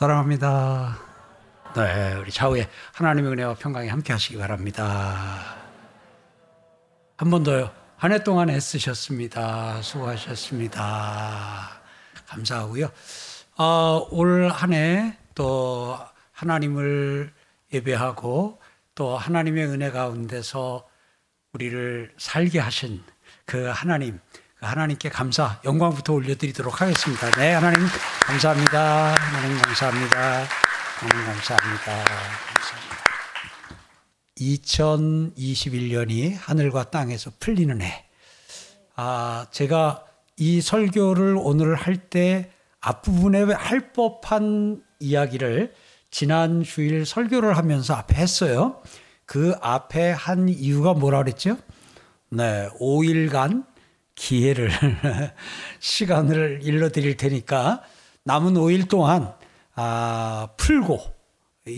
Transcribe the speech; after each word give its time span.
사랑합니다. 0.00 0.98
네, 1.74 2.12
우리 2.16 2.30
좌우에 2.30 2.68
하나님의 2.92 3.32
은혜와 3.32 3.54
평강이 3.54 3.88
함께 3.88 4.12
하시기 4.12 4.36
바랍니다. 4.36 5.56
한 7.16 7.30
번 7.30 7.42
더요. 7.42 7.72
한 7.96 8.12
해 8.12 8.22
동안 8.22 8.50
애쓰셨습니다. 8.50 9.80
수고하셨습니다. 9.80 11.80
감사하고요. 12.26 12.90
어, 13.56 14.06
올한 14.10 14.74
해 14.74 15.16
또 15.34 15.98
하나님을 16.32 17.32
예배하고 17.72 18.60
또 18.94 19.16
하나님의 19.16 19.64
은혜 19.64 19.90
가운데서 19.90 20.86
우리를 21.54 22.12
살게 22.18 22.58
하신 22.58 23.02
그 23.46 23.72
하나님, 23.74 24.20
하나님께 24.60 25.10
감사, 25.10 25.60
영광부터 25.64 26.14
올려드리도록 26.14 26.80
하겠습니다. 26.80 27.30
네, 27.32 27.52
하나님 27.52 27.86
감사합니다. 28.26 29.14
하나님 29.14 29.58
감사합니다. 29.58 30.16
하나님 30.98 31.26
감사합니다. 31.26 31.84
감사합니다. 31.84 32.96
2021년이 34.38 36.36
하늘과 36.38 36.90
땅에서 36.90 37.30
풀리는 37.38 37.80
해. 37.82 38.06
아, 38.96 39.46
제가 39.50 40.04
이 40.38 40.60
설교를 40.60 41.36
오늘 41.38 41.74
할 41.74 41.96
때 42.08 42.50
앞부분에 42.80 43.42
할 43.52 43.92
법한 43.92 44.82
이야기를 45.00 45.74
지난 46.10 46.62
주일 46.62 47.04
설교를 47.04 47.56
하면서 47.56 47.94
앞에 47.94 48.14
했어요. 48.14 48.80
그 49.26 49.54
앞에 49.60 50.12
한 50.12 50.48
이유가 50.48 50.94
뭐라 50.94 51.18
그랬죠? 51.18 51.58
네, 52.30 52.68
5일간 52.80 53.66
기회를 54.16 54.70
시간을 55.78 56.60
일러 56.62 56.88
드릴 56.90 57.16
테니까 57.16 57.82
남은 58.24 58.54
5일 58.54 58.88
동안 58.88 59.32
아, 59.74 60.48
풀고 60.56 61.00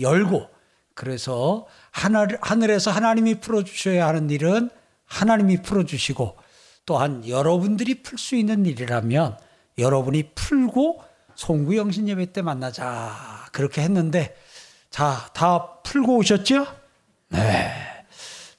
열고 0.01 0.49
그래서 0.95 1.67
하늘, 1.91 2.37
하늘에서 2.41 2.91
하나님이 2.91 3.35
풀어주셔야 3.39 4.07
하는 4.07 4.29
일은 4.29 4.69
하나님이 5.05 5.61
풀어주시고 5.61 6.37
또한 6.85 7.27
여러분들이 7.27 8.01
풀 8.01 8.17
수 8.17 8.35
있는 8.35 8.65
일이라면 8.65 9.37
여러분이 9.77 10.31
풀고 10.33 11.03
송구 11.35 11.77
영신 11.77 12.09
예배 12.09 12.33
때 12.33 12.41
만나자 12.41 13.45
그렇게 13.51 13.81
했는데 13.81 14.35
자 14.89 15.29
다 15.33 15.81
풀고 15.83 16.17
오셨죠? 16.17 16.65
네. 17.29 17.71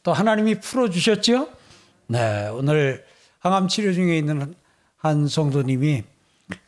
또 0.02 0.12
하나님이 0.12 0.60
풀어 0.60 0.88
주셨죠? 0.88 1.48
네. 2.06 2.48
오늘 2.48 3.04
항암 3.40 3.68
치료 3.68 3.92
중에 3.92 4.16
있는 4.18 4.54
한 4.96 5.26
성도님이 5.28 6.04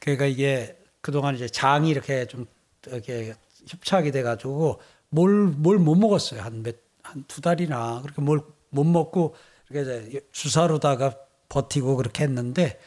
그러니까 0.00 0.26
이게 0.26 0.76
그동안 1.00 1.34
이제 1.34 1.48
장이 1.48 1.90
이렇게 1.90 2.26
좀 2.26 2.46
이렇게 2.86 3.34
협착이 3.68 4.10
돼가지고 4.12 4.80
뭘 5.10 5.54
뭘 5.62 5.84
못 5.84 5.94
먹었어요. 5.96 6.40
한 6.42 6.62
몇 6.62 6.76
한 7.04 7.24
두 7.28 7.40
달이나 7.40 8.00
그렇게 8.02 8.20
뭘 8.22 8.40
못 8.70 8.84
먹고 8.84 9.34
이렇게 9.68 10.20
주사로다가 10.32 11.14
버티고 11.50 11.96
그렇게 11.96 12.24
했는데 12.24 12.78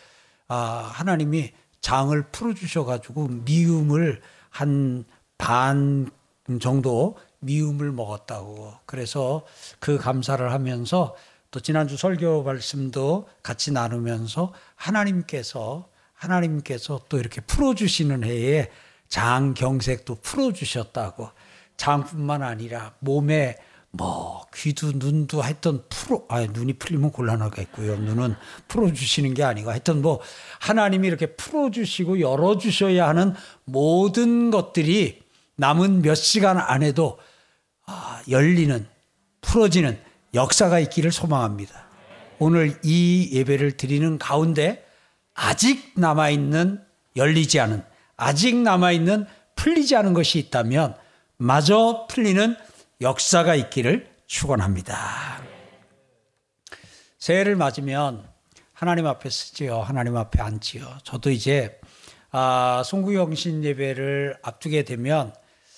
아 0.47 0.55
하나님이 0.93 1.51
장을 1.81 2.19
풀어주셔가지고 2.31 3.27
미움을 3.45 4.21
한 4.49 5.05
반 5.37 6.09
정도 6.61 7.17
미움을 7.39 7.91
먹었다고. 7.91 8.73
그래서 8.85 9.45
그 9.79 9.97
감사를 9.97 10.51
하면서 10.51 11.15
또 11.55 11.61
지난주 11.61 11.95
설교 11.95 12.43
말씀도 12.43 13.29
같이 13.41 13.71
나누면서 13.71 14.51
하나님께서 14.75 15.87
하나님께서 16.13 17.05
또 17.07 17.17
이렇게 17.17 17.39
풀어주시는 17.39 18.25
해에 18.25 18.69
장 19.07 19.53
경색도 19.53 20.15
풀어주셨다고. 20.15 21.29
장뿐만 21.77 22.43
아니라 22.43 22.95
몸에 22.99 23.55
뭐 23.91 24.45
귀도 24.53 24.91
눈도 24.95 25.41
하여튼 25.41 25.81
풀어 25.87 26.25
아 26.27 26.41
눈이 26.41 26.73
풀리면 26.73 27.13
곤란하겠고요. 27.13 27.99
눈은 27.99 28.35
풀어주시는 28.67 29.33
게 29.33 29.45
아니고 29.45 29.69
하여튼 29.69 30.01
뭐 30.01 30.19
하나님이 30.59 31.07
이렇게 31.07 31.37
풀어주시고 31.37 32.19
열어주셔야 32.19 33.07
하는 33.07 33.33
모든 33.63 34.51
것들이 34.51 35.21
남은 35.55 36.01
몇 36.01 36.15
시간 36.15 36.57
안에도 36.57 37.17
아, 37.85 38.21
열리는 38.27 38.85
풀어지는 39.39 40.03
역사가 40.35 40.79
있기를 40.79 41.11
소망합니다. 41.11 41.85
오늘 42.37 42.77
이 42.83 43.29
예배를 43.31 43.77
드리는 43.77 44.17
가운데 44.19 44.85
아직 45.33 45.93
남아있는 45.95 46.83
열리지 47.15 47.59
않은, 47.61 47.83
아직 48.17 48.55
남아있는 48.57 49.25
풀리지 49.55 49.95
않은 49.95 50.13
것이 50.13 50.37
있다면 50.37 50.95
마저 51.37 52.05
풀리는 52.09 52.55
역사가 53.01 53.55
있기를 53.55 54.09
축원합니다. 54.27 55.41
새해를 57.17 57.55
맞으면 57.55 58.27
하나님 58.73 59.07
앞에 59.07 59.29
쓰지요. 59.29 59.79
하나님 59.79 60.17
앞에 60.17 60.41
앉지요. 60.41 60.97
저도 61.03 61.31
이제 61.31 61.79
아, 62.31 62.83
송구영신 62.85 63.63
예배를 63.63 64.37
앞두게 64.41 64.83
되면 64.83 65.33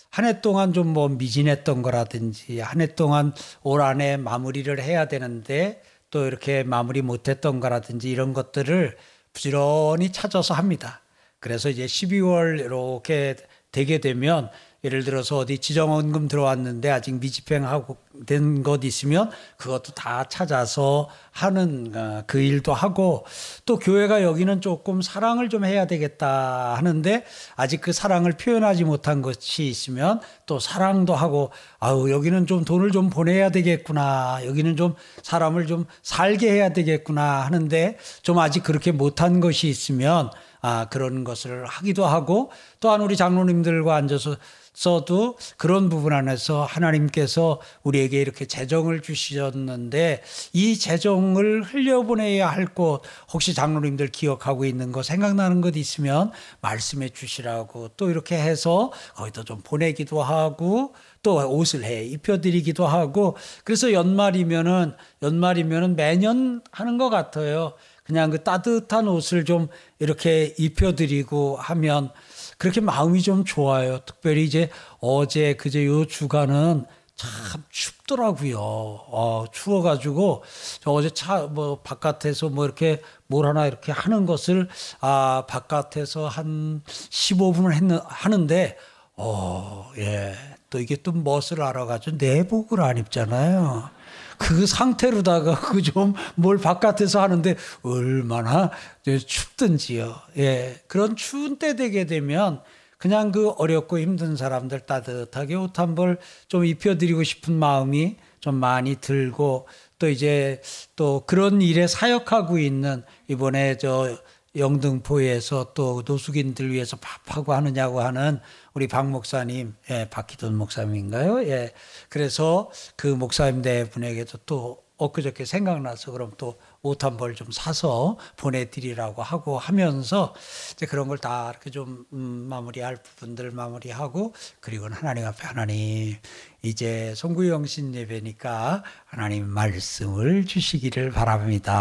한 0.10 0.26
해 0.26 0.42
동안 0.42 0.74
좀 0.74 0.94
뭐 0.94 1.10
미진했던 1.10 1.82
거라든지 1.82 2.60
한 2.60 2.82
해 2.82 2.88
동안 2.96 3.34
올 3.64 3.82
안에 3.82 4.18
마무리를 4.18 4.82
해야 4.82 5.08
되는데 5.08 5.82
또 6.10 6.26
이렇게 6.26 6.64
마무리 6.64 7.02
못했던 7.02 7.60
거라든지 7.60 8.10
이런 8.10 8.34
것들을 8.34 8.98
부지런히 9.34 10.12
찾아서 10.12 10.54
합니다. 10.54 11.02
그래서 11.40 11.70
이제 11.70 11.86
12월 11.86 12.60
이렇게 12.60 13.36
되게 13.72 14.00
되면 14.00 14.50
예를 14.88 15.04
들어서 15.04 15.38
어디 15.38 15.60
지정원금 15.60 16.28
들어왔는데 16.28 16.90
아직 16.90 17.16
미집행하고 17.16 17.98
된 18.26 18.64
것 18.64 18.84
있으면 18.84 19.30
그것도 19.58 19.94
다 19.94 20.24
찾아서 20.24 21.10
하는 21.32 21.92
어, 21.96 22.24
그 22.26 22.40
일도 22.40 22.74
하고 22.74 23.26
또 23.66 23.78
교회가 23.78 24.24
여기는 24.24 24.62
조금 24.62 25.02
사랑을 25.02 25.50
좀 25.50 25.66
해야 25.66 25.86
되겠다 25.86 26.76
하는데 26.76 27.24
아직 27.56 27.82
그 27.82 27.92
사랑을 27.92 28.32
표현하지 28.32 28.86
못한 28.86 29.22
것이 29.22 29.68
있으면 29.68 30.22
또 30.46 30.60
사랑도 30.60 31.14
하고 31.14 31.52
아우 31.80 32.10
여기는 32.10 32.48
좀 32.48 32.66
돈을 32.66 32.92
좀 32.92 33.10
보내야 33.10 33.50
되겠구나. 33.50 34.40
여기는 34.46 34.76
좀 34.78 34.96
사람을 35.22 35.68
좀 35.68 35.86
살게 36.02 36.52
해야 36.52 36.70
되겠구나 36.74 37.42
하는데 37.46 37.98
좀 38.24 38.40
아직 38.40 38.64
그렇게 38.64 38.92
못한 38.92 39.40
것이 39.40 39.68
있으면 39.68 40.32
아 40.62 40.88
그런 40.90 41.24
것을 41.24 41.66
하기도 41.66 42.06
하고 42.06 42.52
또한 42.80 43.02
우리 43.02 43.16
장로님들과 43.16 43.96
앉아서 43.96 44.36
써도 44.78 45.40
그런 45.58 45.90
부분 45.90 46.14
안에서 46.14 46.64
하나님께서 46.64 47.60
우리에게 47.82 48.22
이렇게 48.22 48.46
재정을 48.46 49.02
주셨는데 49.02 50.22
이 50.54 50.78
재정을 50.78 51.64
흘려보내야 51.64 52.48
할 52.48 52.68
곳 52.76 53.02
혹시 53.34 53.54
장로님들 53.54 54.10
기억하고 54.10 54.66
있는 54.66 54.92
거 54.92 55.02
생각나는 55.02 55.62
것 55.62 55.76
있으면 55.78 56.32
말씀해 56.62 57.10
주시라고 57.10 57.92
또 57.96 58.12
이렇게 58.12 58.38
해서 58.38 58.92
거기다 59.16 59.46
좀 59.46 59.62
보내기도 59.64 60.22
하고 60.22 60.94
또 61.24 61.38
옷을 61.50 61.84
해 61.86 62.04
입혀드리기도 62.04 62.86
하고 62.86 63.36
그래서 63.64 63.94
연말이면은 63.94 64.94
연말이면은 65.24 65.96
매년 65.96 66.62
하는 66.72 66.98
것 66.98 67.10
같아요. 67.10 67.74
그냥 68.04 68.30
그 68.30 68.44
따뜻한 68.44 69.08
옷을 69.08 69.44
좀 69.44 69.70
이렇게 70.00 70.54
입혀드리고 70.58 71.58
하면 71.58 72.12
그렇게 72.58 72.82
마음이 72.82 73.22
좀 73.22 73.46
좋아요. 73.46 74.00
특별히 74.06 74.44
이제 74.46 74.70
어제 75.00 75.54
그제 75.56 75.86
요 75.86 76.06
주간은 76.06 76.86
참 77.16 77.64
춥더라고요. 77.72 78.60
어, 78.60 79.46
추워가지고 79.52 80.44
저 80.82 80.92
어제 80.92 81.10
차 81.10 81.48
뭐 81.48 81.80
바깥에서 81.82 82.50
뭐 82.50 82.66
이렇게 82.66 83.02
뭘 83.28 83.48
하나 83.48 83.66
이렇게 83.68 83.92
하는 83.92 84.26
것을 84.26 84.70
아 85.02 85.44
바깥에서 85.48 86.28
한 86.28 86.82
15분을 86.86 87.74
했는 87.74 88.00
하는데 88.06 88.78
어 89.16 89.92
예. 89.98 90.36
또 90.70 90.80
이게 90.80 90.96
또 90.98 91.12
멋을 91.14 91.62
알아가지고 91.62 92.18
내복을 92.20 92.82
안 92.82 92.98
입잖아요. 92.98 93.90
그 94.38 94.66
상태로다가 94.66 95.60
그 95.72 95.82
좀 95.82 96.14
뭘 96.36 96.58
바깥에서 96.58 97.22
하는데 97.22 97.56
얼마나 97.84 98.72
춥든지요. 99.04 100.16
예. 100.38 100.82
그런 100.88 101.16
추운 101.16 101.58
때 101.58 101.76
되게 101.76 102.06
되면 102.06 102.62
그냥 102.98 103.32
그 103.32 103.50
어렵고 103.50 104.00
힘든 104.00 104.36
사람들 104.36 104.82
따뜻하게 104.82 105.56
옷 105.56 105.78
한 105.80 105.96
벌 105.96 106.18
좀 106.48 106.66
입혀드리고 106.66 107.24
싶은 107.24 107.54
마음이 107.54 108.18
좀 108.40 108.56
많이 108.56 108.96
들고 108.96 109.68
또 110.00 110.10
이제 110.10 110.62
또 110.96 111.24
그런 111.26 111.62
일에 111.62 111.88
사역하고 111.88 112.60
있는 112.60 113.04
이번에 113.28 113.78
저 113.78 114.18
영등포에서 114.58 115.74
또 115.74 116.04
노숙인들 116.06 116.72
위해서 116.72 116.98
밥하고 116.98 117.54
하느냐고 117.54 118.02
하는 118.02 118.40
우리 118.74 118.88
박 118.88 119.10
목사님, 119.10 119.76
예, 119.90 120.08
박희돈 120.10 120.56
목사님인가요? 120.56 121.44
예. 121.48 121.74
그래서 122.10 122.70
그 122.96 123.08
목사님 123.08 123.62
네 123.62 123.90
분에게도 123.90 124.40
또 124.46 124.84
엊그저께 125.00 125.46
생각나서 125.46 126.12
그럼 126.12 126.32
또 126.38 126.58
옷 126.84 127.04
한 127.04 127.18
벌 127.18 127.36
좀 127.36 127.52
사서 127.52 128.18
보내드리라고 128.38 129.22
하고 129.22 129.60
하면서 129.60 130.34
이제 130.74 130.86
그런 130.86 131.08
걸 131.08 131.18
다 131.20 131.50
이렇게 131.52 131.70
좀 131.70 132.06
음, 132.14 132.18
마무리할 132.50 132.98
부분들 133.04 133.52
마무리하고 133.52 134.34
그리고는 134.62 134.96
하나님 134.98 135.26
앞에 135.26 135.46
하나님 135.46 136.16
이제 136.64 137.14
송구영신 137.16 137.94
예배니까 137.96 138.84
하나님 139.06 139.48
말씀을 139.48 140.46
주시기를 140.46 141.12
바랍니다 141.12 141.76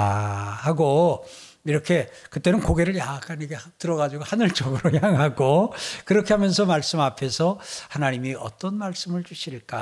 하고 0.61 1.25
이렇게 1.67 2.09
그때는 2.31 2.61
고개를 2.61 2.97
약간 2.97 3.43
이게 3.43 3.57
들어가지고 3.79 4.25
하늘 4.25 4.51
쪽으로 4.51 4.97
향하고 5.03 5.75
그렇게 6.05 6.33
하면서 6.35 6.65
말씀 6.67 7.01
앞에서 7.01 7.59
하나님이 7.89 8.35
어떤 8.35 8.75
말씀을 8.77 9.25
주실까 9.25 9.79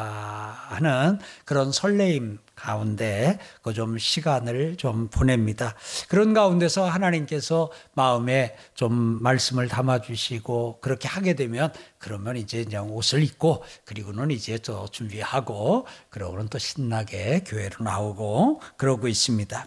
하는 0.70 1.18
그런 1.44 1.70
설레임 1.70 2.38
가운데 2.56 3.38
그 3.62 3.74
좀 3.74 3.98
시간을 3.98 4.76
좀 4.76 5.08
보냅니다. 5.08 5.74
그런 6.08 6.32
가운데서 6.32 6.88
하나님께서 6.88 7.70
마음에 7.92 8.56
좀 8.74 8.94
말씀을 9.22 9.68
담아 9.68 10.00
주시고 10.00 10.78
그렇게 10.80 11.08
하게 11.08 11.34
되면 11.34 11.72
그러면 11.98 12.36
이제 12.36 12.64
그냥 12.64 12.90
옷을 12.90 13.22
입고 13.22 13.64
그리고는 13.84 14.30
이제 14.30 14.56
또 14.58 14.86
준비하고 14.88 15.86
그러고는 16.08 16.48
또 16.48 16.58
신나게 16.58 17.42
교회로 17.44 17.84
나오고 17.84 18.60
그러고 18.76 19.08
있습니다. 19.08 19.66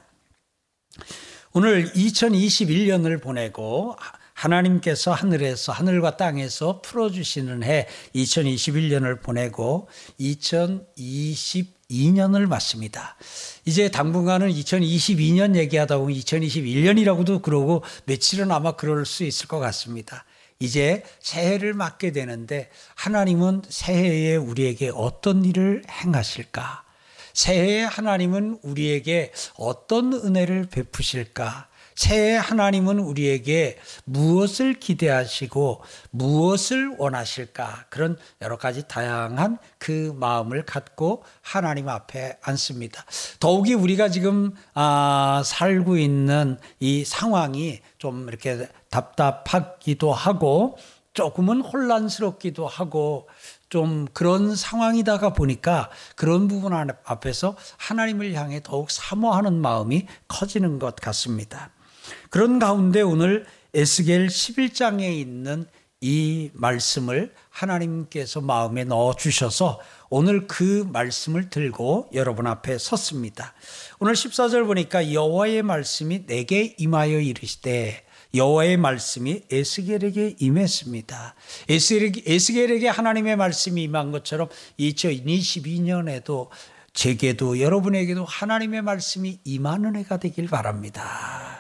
오늘 1.57 1.89
2021년을 1.93 3.19
보내고 3.19 3.95
하나님께서 4.35 5.11
하늘에서 5.11 5.71
하늘과 5.71 6.15
땅에서 6.15 6.83
풀어주시는 6.83 7.63
해 7.63 7.87
2021년을 8.13 9.23
보내고 9.23 9.87
2022년을 10.19 12.45
맞습니다. 12.45 13.17
이제 13.65 13.89
당분간은 13.89 14.49
2022년 14.49 15.55
얘기하다 15.55 15.97
보면 15.97 16.15
2021년이라고도 16.15 17.41
그러고 17.41 17.81
며칠은 18.05 18.51
아마 18.51 18.73
그럴 18.73 19.07
수 19.07 19.23
있을 19.23 19.47
것 19.47 19.57
같습니다. 19.57 20.25
이제 20.59 21.03
새해를 21.21 21.73
맞게 21.73 22.11
되는데 22.11 22.69
하나님은 22.93 23.63
새해에 23.67 24.35
우리에게 24.35 24.91
어떤 24.93 25.43
일을 25.43 25.81
행하실까? 25.89 26.86
새해에 27.37 27.83
하나님은 27.83 28.61
우리에게 28.63 29.31
어떤 29.59 30.11
은혜를 30.11 30.69
베푸실까? 30.71 31.67
새해 31.93 32.35
하나님은 32.35 32.97
우리에게 32.97 33.77
무엇을 34.05 34.79
기대하시고 34.79 35.83
무엇을 36.09 36.95
원하실까? 36.97 37.85
그런 37.91 38.17
여러 38.41 38.57
가지 38.57 38.87
다양한 38.87 39.59
그 39.77 40.15
마음을 40.15 40.65
갖고 40.65 41.23
하나님 41.43 41.89
앞에 41.89 42.39
앉습니다. 42.41 43.05
더욱이 43.39 43.75
우리가 43.75 44.09
지금 44.09 44.55
아, 44.73 45.43
살고 45.45 45.97
있는 45.97 46.57
이 46.79 47.05
상황이 47.05 47.81
좀 47.99 48.27
이렇게 48.27 48.67
답답하기도 48.89 50.11
하고 50.11 50.75
조금은 51.13 51.61
혼란스럽기도 51.61 52.67
하고 52.67 53.27
좀 53.69 54.07
그런 54.13 54.55
상황이다가 54.55 55.33
보니까 55.33 55.89
그런 56.15 56.47
부분 56.47 56.73
앞에서 56.73 57.55
하나님을 57.77 58.33
향해 58.33 58.61
더욱 58.63 58.89
사모하는 58.91 59.59
마음이 59.59 60.07
커지는 60.27 60.79
것 60.79 60.95
같습니다. 60.95 61.71
그런 62.29 62.59
가운데 62.59 63.01
오늘 63.01 63.45
에스겔 63.73 64.27
11장에 64.27 65.11
있는 65.13 65.65
이 65.99 66.51
말씀을 66.53 67.33
하나님께서 67.49 68.39
마음에 68.39 68.83
넣어 68.83 69.15
주셔서 69.15 69.79
오늘 70.09 70.47
그 70.47 70.87
말씀을 70.93 71.49
들고 71.49 72.09
여러분 72.13 72.45
앞에 72.45 72.77
섰습니다. 72.77 73.53
오늘 73.99 74.13
14절 74.13 74.67
보니까 74.67 75.11
여호와의 75.11 75.63
말씀이 75.63 76.27
내게 76.27 76.75
임하여 76.77 77.19
이르시되 77.19 78.05
여호와의 78.33 78.77
말씀이 78.77 79.43
에스겔에게 79.51 80.35
임했습니다. 80.39 81.35
에스겔에게 81.69 82.87
하나님의 82.87 83.35
말씀이 83.35 83.83
임한 83.83 84.11
것처럼 84.11 84.49
2022년에도 84.79 86.49
제게도 86.93 87.59
여러분에게도 87.59 88.25
하나님의 88.25 88.81
말씀이 88.81 89.39
임하는 89.43 89.95
해가 89.95 90.17
되길 90.17 90.47
바랍니다. 90.47 91.57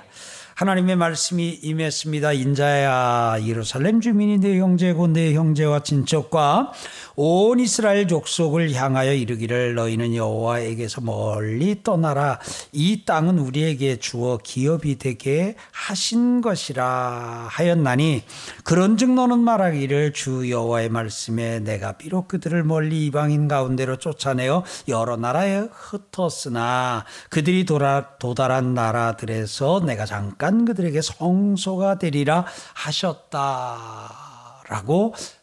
하나님의 0.55 0.95
말씀이 0.95 1.59
임했습니다. 1.61 2.33
인자야 2.33 3.37
예루살렘 3.45 4.01
주민이 4.01 4.39
내 4.39 4.57
형제고 4.57 5.05
내 5.05 5.35
형제와 5.35 5.83
친척과 5.83 6.71
온 7.19 7.59
이스라엘 7.59 8.07
족속을 8.07 8.73
향하여 8.73 9.11
이르기를 9.11 9.73
너희는 9.73 10.13
여호와에게서 10.13 11.01
멀리 11.01 11.81
떠나라. 11.81 12.37
이 12.71 13.05
땅은 13.05 13.39
우리에게 13.39 13.95
주어 13.95 14.37
기업이 14.37 14.99
되게 14.99 15.55
하신 15.71 16.41
것이라 16.41 17.47
하였나니 17.49 18.21
그런즉 18.63 19.15
너는 19.15 19.39
말하기를 19.39 20.13
주 20.13 20.51
여호와의 20.51 20.89
말씀에 20.89 21.61
내가 21.61 21.93
비록 21.93 22.27
그들을 22.27 22.63
멀리 22.63 23.07
이방인 23.07 23.47
가운데로 23.47 23.95
쫓아내어 23.95 24.63
여러 24.87 25.17
나라에 25.17 25.69
흩었으나 25.71 27.03
그들이 27.31 27.65
도달한 27.65 28.75
나라들에서 28.75 29.81
내가 29.83 30.05
잠깐 30.05 30.65
그들에게 30.65 31.01
성소가 31.01 31.97
되리라 31.97 32.45
하셨다라고 32.75 33.95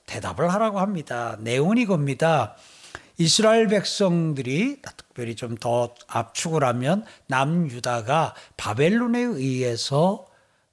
대답을 0.06 0.52
하라고 0.52 0.80
합니다. 0.80 1.36
내용은 1.40 1.78
이겁니다. 1.78 2.56
이스라엘 3.16 3.68
백성들이 3.68 4.82
특별히 4.82 5.36
좀 5.36 5.56
더 5.60 5.94
압축을 6.08 6.64
하면 6.64 7.04
남유다가 7.28 8.34
바벨론에 8.56 9.20
의해서 9.20 10.26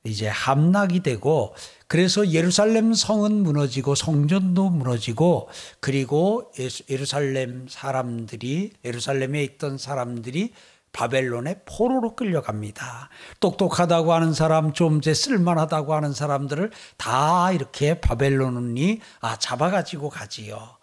이제 0.03 0.27
함락이 0.27 1.01
되고 1.03 1.53
그래서 1.87 2.31
예루살렘 2.31 2.93
성은 2.93 3.43
무너지고 3.43 3.93
성전도 3.93 4.69
무너지고 4.71 5.49
그리고 5.79 6.51
예루살렘 6.89 7.67
사람들이 7.69 8.71
예루살렘에 8.83 9.43
있던 9.43 9.77
사람들이 9.77 10.53
바벨론의 10.93 11.61
포로로 11.65 12.15
끌려갑니다. 12.15 13.09
똑똑하다고 13.39 14.13
하는 14.13 14.33
사람, 14.33 14.73
좀 14.73 14.97
이제 14.97 15.13
쓸만하다고 15.13 15.93
하는 15.93 16.13
사람들을 16.13 16.71
다 16.97 17.51
이렇게 17.51 17.99
바벨론이 17.99 18.99
아, 19.21 19.37
잡아가지고 19.37 20.09
가지요. 20.09 20.81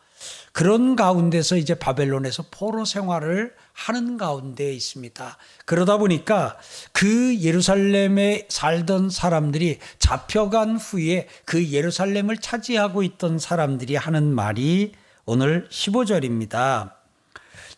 그런 0.53 0.97
가운데서 0.97 1.57
이제 1.57 1.75
바벨론에서 1.75 2.47
포로 2.51 2.85
생활을 2.85 3.55
하는 3.73 4.17
가운데 4.17 4.73
있습니다. 4.73 5.37
그러다 5.67 5.99
보니까 5.99 6.57
그 6.93 7.39
예루살렘에 7.39 8.47
살던 8.49 9.11
사람들이 9.11 9.79
잡혀간 10.01 10.77
후에 10.77 11.29
그 11.45 11.71
예루살렘을 11.71 12.39
차지하고 12.39 13.05
있던 13.05 13.39
사람들이 13.39 13.95
하는 13.95 14.35
말이 14.35 14.95
오늘 15.27 15.69
15절입니다. 15.71 16.98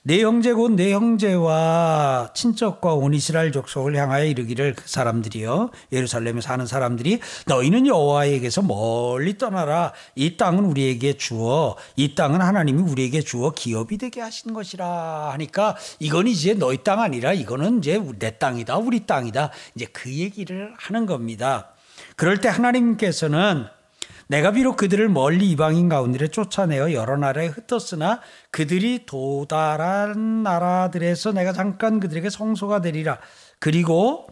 내 0.02 0.22
형제 0.22 0.54
곧 0.54 0.74
내 0.76 0.94
형제와 0.94 2.30
친척과 2.32 2.94
온 2.94 3.12
이스라엘 3.12 3.52
족속을 3.52 3.96
향하여 3.96 4.24
이르기를 4.24 4.74
그 4.74 4.84
사람들이요 4.86 5.70
예루살렘에 5.92 6.40
사는 6.40 6.64
사람들이 6.64 7.20
너희는 7.46 7.86
여호와에게서 7.86 8.62
멀리 8.62 9.36
떠나라 9.36 9.92
이 10.14 10.38
땅은 10.38 10.64
우리에게 10.64 11.18
주어 11.18 11.76
이 11.96 12.14
땅은 12.14 12.40
하나님이 12.40 12.80
우리에게 12.80 13.20
주어 13.20 13.50
기업이 13.50 13.98
되게 13.98 14.22
하신 14.22 14.54
것이라 14.54 15.32
하니까 15.32 15.76
이건 15.98 16.28
이제 16.28 16.54
너희 16.54 16.82
땅 16.82 17.00
아니라 17.00 17.34
이거는 17.34 17.78
이제 17.80 18.02
내 18.18 18.38
땅이다 18.38 18.78
우리 18.78 19.04
땅이다 19.06 19.50
이제 19.74 19.84
그 19.92 20.10
얘기를 20.10 20.72
하는 20.78 21.04
겁니다. 21.04 21.72
그럴 22.16 22.40
때 22.40 22.48
하나님께서는 22.48 23.66
내가 24.30 24.52
비록 24.52 24.76
그들을 24.76 25.08
멀리 25.08 25.50
이방인 25.50 25.88
가운데 25.88 26.28
쫓아내어 26.28 26.92
여러 26.92 27.16
나라에 27.16 27.48
흩었으나 27.48 28.20
그들이 28.52 29.04
도달한 29.04 30.44
나라들에서 30.44 31.32
내가 31.32 31.52
잠깐 31.52 31.98
그들에게 31.98 32.30
성소가 32.30 32.80
되리라. 32.80 33.18
그리고 33.58 34.28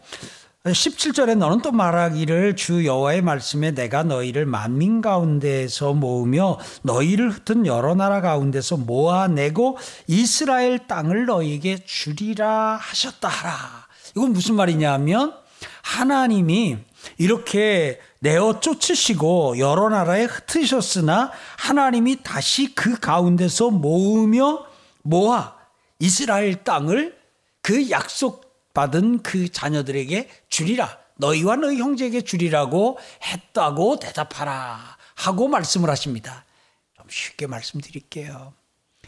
17절에 0.63 1.37
너는 1.37 1.63
또 1.63 1.73
말하기를 1.73 2.55
주 2.55 2.87
여호와의 2.87 3.23
말씀에 3.23 3.73
내가 3.73 4.05
너희를 4.05 4.47
만민 4.47 5.01
가운데에서 5.01 5.95
모으며 5.95 6.61
너희를 6.83 7.31
흩은 7.31 7.67
여러 7.67 7.97
나라 7.97 8.21
가운데서 8.21 8.77
모아내고 8.77 9.79
이스라엘 10.07 10.87
땅을 10.87 11.27
너희에게 11.27 11.79
주리라 11.85 12.77
하셨다 12.81 13.27
하라. 13.27 13.89
이건 14.15 14.33
무슨 14.33 14.55
말이냐면 14.55 15.35
하나님이 15.83 16.79
이렇게 17.17 17.99
내어 18.21 18.61
쫓으시고 18.61 19.59
여러 19.59 19.89
나라에 19.89 20.25
흩으셨으나 20.25 21.31
하나님이 21.57 22.23
다시 22.23 22.75
그 22.75 22.99
가운데서 22.99 23.71
모으며 23.71 24.67
모아 25.03 25.57
이스라엘 25.99 26.65
땅을 26.65 27.17
그 27.63 27.91
약속받은 27.91 29.23
그 29.23 29.51
자녀들에게 29.51 30.29
주리라. 30.49 30.99
너희와 31.17 31.57
너희 31.57 31.79
형제에게 31.79 32.23
주리라고 32.23 32.99
했다고 33.23 33.99
대답하라. 33.99 34.97
하고 35.17 35.49
말씀을 35.49 35.91
하십니다. 35.91 36.45
좀 36.97 37.07
쉽게 37.11 37.47
말씀드릴게요. 37.47 38.55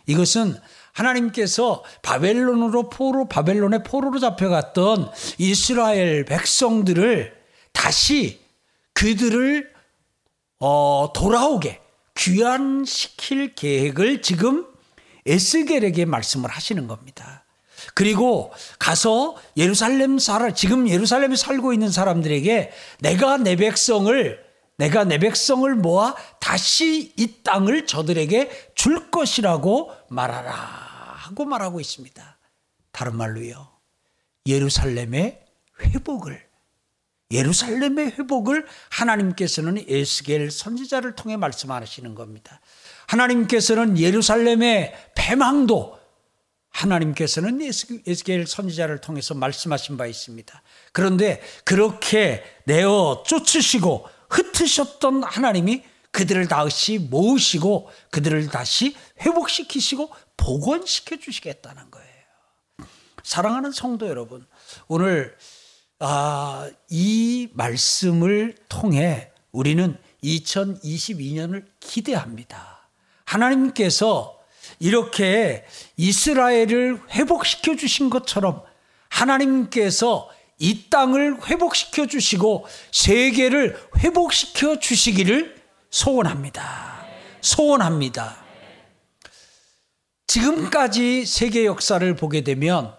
이것은 0.07 0.57
하나님께서 0.93 1.85
바벨론으로 2.02 2.88
포로 2.88 3.29
바벨론의 3.29 3.85
포로로 3.85 4.19
잡혀갔던 4.19 5.11
이스라엘 5.38 6.25
백성들을 6.25 7.38
다시 7.73 8.39
그들을 9.00 9.73
어, 10.59 11.11
돌아오게 11.14 11.80
귀환시킬 12.19 13.54
계획을 13.54 14.21
지금 14.21 14.66
에스겔에게 15.25 16.04
말씀을 16.04 16.50
하시는 16.50 16.87
겁니다. 16.87 17.47
그리고 17.95 18.52
가서 18.78 19.37
예루살렘 19.57 20.19
살아 20.19 20.52
지금 20.52 20.87
예루살렘에 20.87 21.35
살고 21.35 21.73
있는 21.73 21.90
사람들에게 21.90 22.73
내가 22.99 23.38
내 23.38 23.57
백성을 23.57 24.45
내가 24.76 25.04
내 25.04 25.19
백성을 25.19 25.75
모아 25.76 26.14
다시 26.38 27.14
이 27.16 27.42
땅을 27.42 27.87
저들에게 27.87 28.73
줄 28.75 29.11
것이라고 29.11 29.92
말하라 30.11 30.52
하고 30.52 31.47
말하고 31.47 31.80
있습니다. 31.80 32.38
다른 32.92 33.16
말로요. 33.16 33.66
예루살렘의 34.47 35.42
회복을 35.80 36.50
예루살렘의 37.30 38.12
회복을 38.18 38.66
하나님께서는 38.90 39.84
에스겔 39.88 40.50
선지자를 40.50 41.14
통해 41.14 41.37
말씀하시는 41.37 42.14
겁니다. 42.14 42.60
하나님께서는 43.06 43.99
예루살렘의 43.99 44.94
패망도 45.14 45.99
하나님께서는 46.70 47.60
에스겔 48.06 48.46
선지자를 48.46 49.00
통해서 49.00 49.34
말씀하신 49.34 49.96
바 49.96 50.06
있습니다. 50.06 50.62
그런데 50.92 51.42
그렇게 51.64 52.44
내어 52.64 53.25
쫓으시고 53.26 54.06
흩으셨던 54.30 55.25
하나님이 55.25 55.82
그들을 56.12 56.49
다시 56.49 56.99
모으시고 56.99 57.90
그들을 58.10 58.49
다시 58.49 58.96
회복시키시고 59.20 60.10
복원시켜 60.37 61.16
주시겠다는 61.16 61.90
거예요. 61.90 62.10
사랑하는 63.22 63.70
성도 63.70 64.08
여러분, 64.08 64.46
오늘 64.88 65.37
아, 66.02 66.71
이 66.88 67.50
말씀을 67.52 68.57
통해 68.71 69.30
우리는 69.52 69.99
2022년을 70.25 71.66
기대합니다. 71.78 72.88
하나님께서 73.26 74.38
이렇게 74.78 75.66
이스라엘을 75.99 77.02
회복시켜 77.11 77.76
주신 77.76 78.09
것처럼 78.09 78.62
하나님께서 79.11 80.30
이 80.59 80.88
땅을 80.88 81.47
회복시켜 81.47 82.07
주시고 82.07 82.66
세계를 82.92 83.78
회복시켜 83.99 84.78
주시기를 84.78 85.61
소원합니다. 85.90 87.04
소원합니다. 87.42 88.42
지금까지 90.26 91.26
세계 91.26 91.66
역사를 91.66 92.16
보게 92.16 92.42
되면 92.42 92.97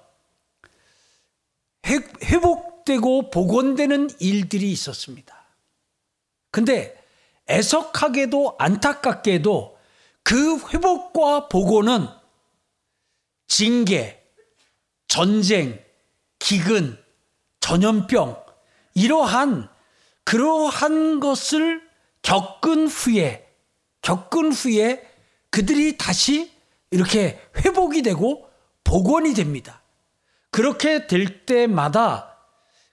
회복 1.85 2.70
되고 2.85 3.29
복원되는 3.29 4.09
일들이 4.19 4.71
있었습니다. 4.71 5.35
근데 6.51 6.97
애석하게도 7.49 8.55
안타깝게도 8.59 9.77
그 10.23 10.57
회복과 10.69 11.47
복원은 11.49 12.07
징계, 13.47 14.23
전쟁, 15.07 15.83
기근, 16.39 16.97
전염병, 17.59 18.43
이러한, 18.93 19.69
그러한 20.23 21.19
것을 21.19 21.81
겪은 22.21 22.87
후에, 22.87 23.47
겪은 24.01 24.51
후에 24.51 25.07
그들이 25.49 25.97
다시 25.97 26.51
이렇게 26.91 27.41
회복이 27.57 28.01
되고 28.03 28.49
복원이 28.83 29.33
됩니다. 29.33 29.81
그렇게 30.49 31.07
될 31.07 31.45
때마다 31.45 32.30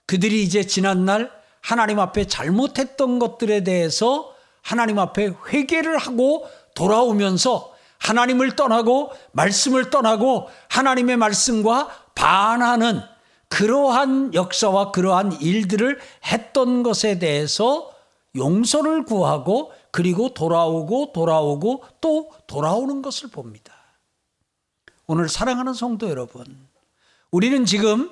그들이 0.09 0.41
이제 0.41 0.63
지난날 0.63 1.31
하나님 1.61 1.99
앞에 1.99 2.25
잘못했던 2.25 3.19
것들에 3.19 3.63
대해서 3.63 4.33
하나님 4.63 4.97
앞에 4.97 5.35
회개를 5.49 5.99
하고 5.99 6.49
돌아오면서 6.73 7.75
하나님을 7.99 8.55
떠나고 8.55 9.11
말씀을 9.33 9.91
떠나고 9.91 10.49
하나님의 10.67 11.17
말씀과 11.17 11.89
반하는 12.15 13.01
그러한 13.49 14.33
역사와 14.33 14.91
그러한 14.93 15.41
일들을 15.41 15.99
했던 16.25 16.81
것에 16.81 17.19
대해서 17.19 17.91
용서를 18.35 19.05
구하고 19.05 19.71
그리고 19.91 20.33
돌아오고 20.33 21.11
돌아오고 21.13 21.83
또 22.01 22.31
돌아오는 22.47 23.03
것을 23.03 23.29
봅니다. 23.29 23.75
오늘 25.05 25.29
사랑하는 25.29 25.75
성도 25.75 26.09
여러분, 26.09 26.45
우리는 27.29 27.63
지금 27.65 28.09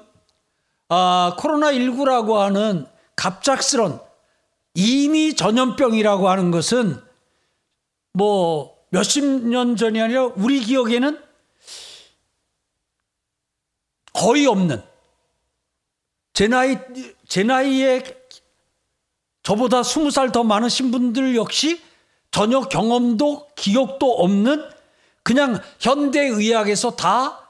아, 0.90 1.36
코로나19라고 1.38 2.36
하는 2.36 2.86
갑작스런 3.16 4.00
이미 4.74 5.36
전염병이라고 5.36 6.30
하는 6.30 6.52
것은 6.52 7.02
뭐 8.14 8.78
몇십 8.90 9.26
년 9.48 9.76
전이 9.76 10.02
아니라 10.02 10.26
우리 10.36 10.60
기억에는 10.62 11.22
거의 14.14 14.46
없는. 14.48 14.82
제 16.34 16.48
나이 16.48 16.78
제 17.28 17.44
나이에 17.44 18.04
저보다 19.44 19.84
스무 19.84 20.12
살 20.12 20.32
더 20.32 20.44
많으신 20.44 20.92
분들 20.92 21.36
역시 21.36 21.82
전혀 22.32 22.62
경험도 22.62 23.48
기억도 23.56 24.14
없는 24.20 24.70
그냥 25.24 25.60
현대 25.80 26.22
의학에서 26.22 26.96
다 26.96 27.50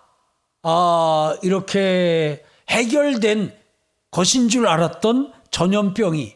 아, 0.63 1.38
이렇게 1.44 2.44
해결된 2.69 3.55
것인 4.12 4.50
줄 4.50 4.67
알았던 4.67 5.33
전염병이 5.51 6.36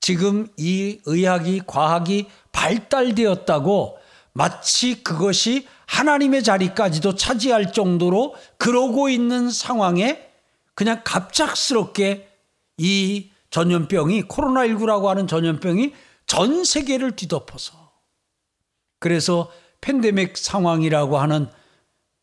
지금 0.00 0.48
이 0.56 1.00
의학이 1.04 1.62
과학이 1.66 2.26
발달되었다고 2.52 3.98
마치 4.32 5.02
그것이 5.02 5.66
하나님의 5.86 6.42
자리까지도 6.42 7.16
차지할 7.16 7.72
정도로 7.72 8.34
그러고 8.56 9.08
있는 9.08 9.50
상황에 9.50 10.30
그냥 10.74 11.02
갑작스럽게 11.04 12.28
이 12.78 13.30
전염병이 13.50 14.22
코로나19라고 14.24 15.06
하는 15.06 15.26
전염병이 15.26 15.92
전 16.26 16.64
세계를 16.64 17.16
뒤덮어서 17.16 17.92
그래서 19.00 19.50
팬데믹 19.80 20.36
상황이라고 20.36 21.18
하는 21.18 21.50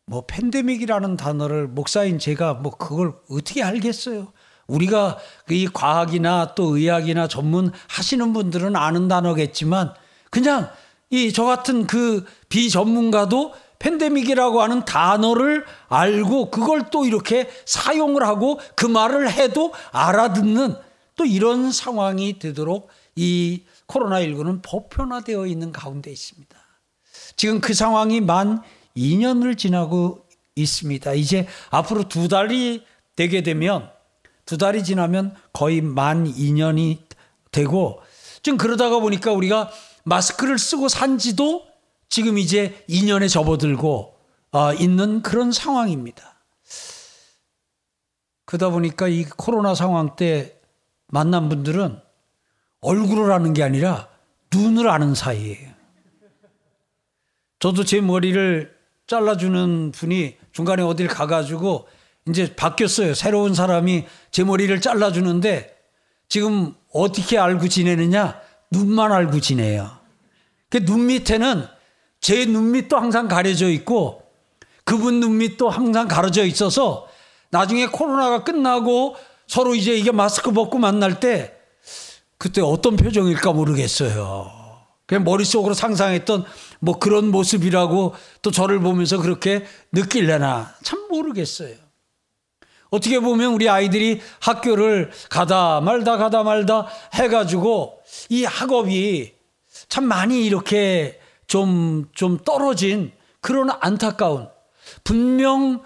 뭐 0.08 0.24
팬데믹이라는 0.26 1.18
단어를 1.18 1.68
목사인 1.68 2.18
제가 2.18 2.54
뭐 2.54 2.72
그걸 2.72 3.12
어떻게 3.30 3.62
알겠어요? 3.62 4.32
우리가 4.66 5.18
이 5.50 5.66
과학이나 5.66 6.54
또 6.54 6.76
의학이나 6.76 7.28
전문 7.28 7.72
하시는 7.88 8.32
분들은 8.32 8.74
아는 8.74 9.08
단어겠지만 9.08 9.92
그냥 10.30 10.70
이 11.10 11.32
저 11.32 11.44
같은 11.44 11.86
그 11.86 12.24
비전문가도 12.48 13.54
팬데믹이라고 13.78 14.62
하는 14.62 14.84
단어를 14.84 15.64
알고 15.88 16.50
그걸 16.50 16.90
또 16.90 17.04
이렇게 17.04 17.48
사용을 17.64 18.26
하고 18.26 18.58
그 18.76 18.86
말을 18.86 19.30
해도 19.30 19.72
알아듣는 19.92 20.74
또 21.16 21.24
이런 21.24 21.70
상황이 21.70 22.38
되도록 22.38 22.88
이 23.14 23.62
코로나19는 23.88 24.62
보편화되어 24.62 25.46
있는 25.46 25.72
가운데 25.72 26.10
있습니다. 26.10 26.56
지금 27.36 27.60
그 27.60 27.74
상황이 27.74 28.20
만 28.20 28.62
2년을 28.98 29.56
지나고 29.56 30.26
있습니다. 30.56 31.14
이제 31.14 31.46
앞으로 31.70 32.08
두 32.08 32.28
달이 32.28 32.84
되게 33.14 33.42
되면 33.42 33.90
두 34.44 34.58
달이 34.58 34.82
지나면 34.84 35.34
거의 35.52 35.80
만 35.80 36.26
2년이 36.26 36.98
되고 37.52 38.00
지금 38.42 38.58
그러다가 38.58 38.98
보니까 38.98 39.32
우리가 39.32 39.70
마스크를 40.04 40.58
쓰고 40.58 40.88
산 40.88 41.18
지도 41.18 41.66
지금 42.08 42.38
이제 42.38 42.84
2년에 42.88 43.30
접어들고 43.30 44.16
어, 44.52 44.72
있는 44.74 45.22
그런 45.22 45.52
상황입니다. 45.52 46.36
그러다 48.46 48.70
보니까 48.70 49.08
이 49.08 49.24
코로나 49.24 49.74
상황 49.74 50.16
때 50.16 50.58
만난 51.08 51.50
분들은 51.50 52.00
얼굴을 52.80 53.30
아는 53.32 53.52
게 53.52 53.62
아니라 53.62 54.08
눈을 54.54 54.88
아는 54.88 55.14
사이예요. 55.14 55.68
저도 57.58 57.84
제 57.84 58.00
머리를 58.00 58.77
잘라주는 59.08 59.92
분이 59.92 60.36
중간에 60.52 60.82
어딜 60.82 61.08
가가지고 61.08 61.88
이제 62.28 62.54
바뀌었어요. 62.54 63.14
새로운 63.14 63.54
사람이 63.54 64.04
제 64.30 64.44
머리를 64.44 64.80
잘라주는데 64.80 65.74
지금 66.28 66.74
어떻게 66.92 67.38
알고 67.38 67.68
지내느냐? 67.68 68.38
눈만 68.70 69.10
알고 69.12 69.40
지내요. 69.40 69.90
그 70.70 70.84
눈 70.84 71.06
밑에는 71.06 71.66
제 72.20 72.44
눈 72.46 72.72
밑도 72.72 72.98
항상 72.98 73.28
가려져 73.28 73.70
있고 73.70 74.22
그분 74.84 75.20
눈 75.20 75.38
밑도 75.38 75.70
항상 75.70 76.06
가려져 76.06 76.44
있어서 76.44 77.08
나중에 77.50 77.86
코로나가 77.86 78.44
끝나고 78.44 79.16
서로 79.46 79.74
이제 79.74 79.96
이게 79.96 80.12
마스크 80.12 80.52
벗고 80.52 80.76
만날 80.78 81.20
때 81.20 81.54
그때 82.36 82.60
어떤 82.60 82.96
표정일까 82.96 83.52
모르겠어요. 83.52 84.57
그냥 85.08 85.24
머릿속으로 85.24 85.72
상상했던 85.72 86.44
뭐 86.80 86.98
그런 86.98 87.30
모습이라고 87.30 88.14
또 88.42 88.50
저를 88.50 88.78
보면서 88.78 89.16
그렇게 89.16 89.64
느낄래나 89.90 90.74
참 90.82 91.08
모르겠어요. 91.08 91.74
어떻게 92.90 93.18
보면 93.18 93.54
우리 93.54 93.70
아이들이 93.70 94.20
학교를 94.40 95.10
가다 95.30 95.80
말다 95.80 96.18
가다 96.18 96.42
말다 96.42 96.88
해가지고 97.14 98.00
이 98.28 98.44
학업이 98.44 99.32
참 99.88 100.04
많이 100.04 100.44
이렇게 100.44 101.18
좀, 101.46 102.10
좀 102.14 102.36
떨어진 102.44 103.10
그런 103.40 103.70
안타까운 103.80 104.48
분명 105.04 105.82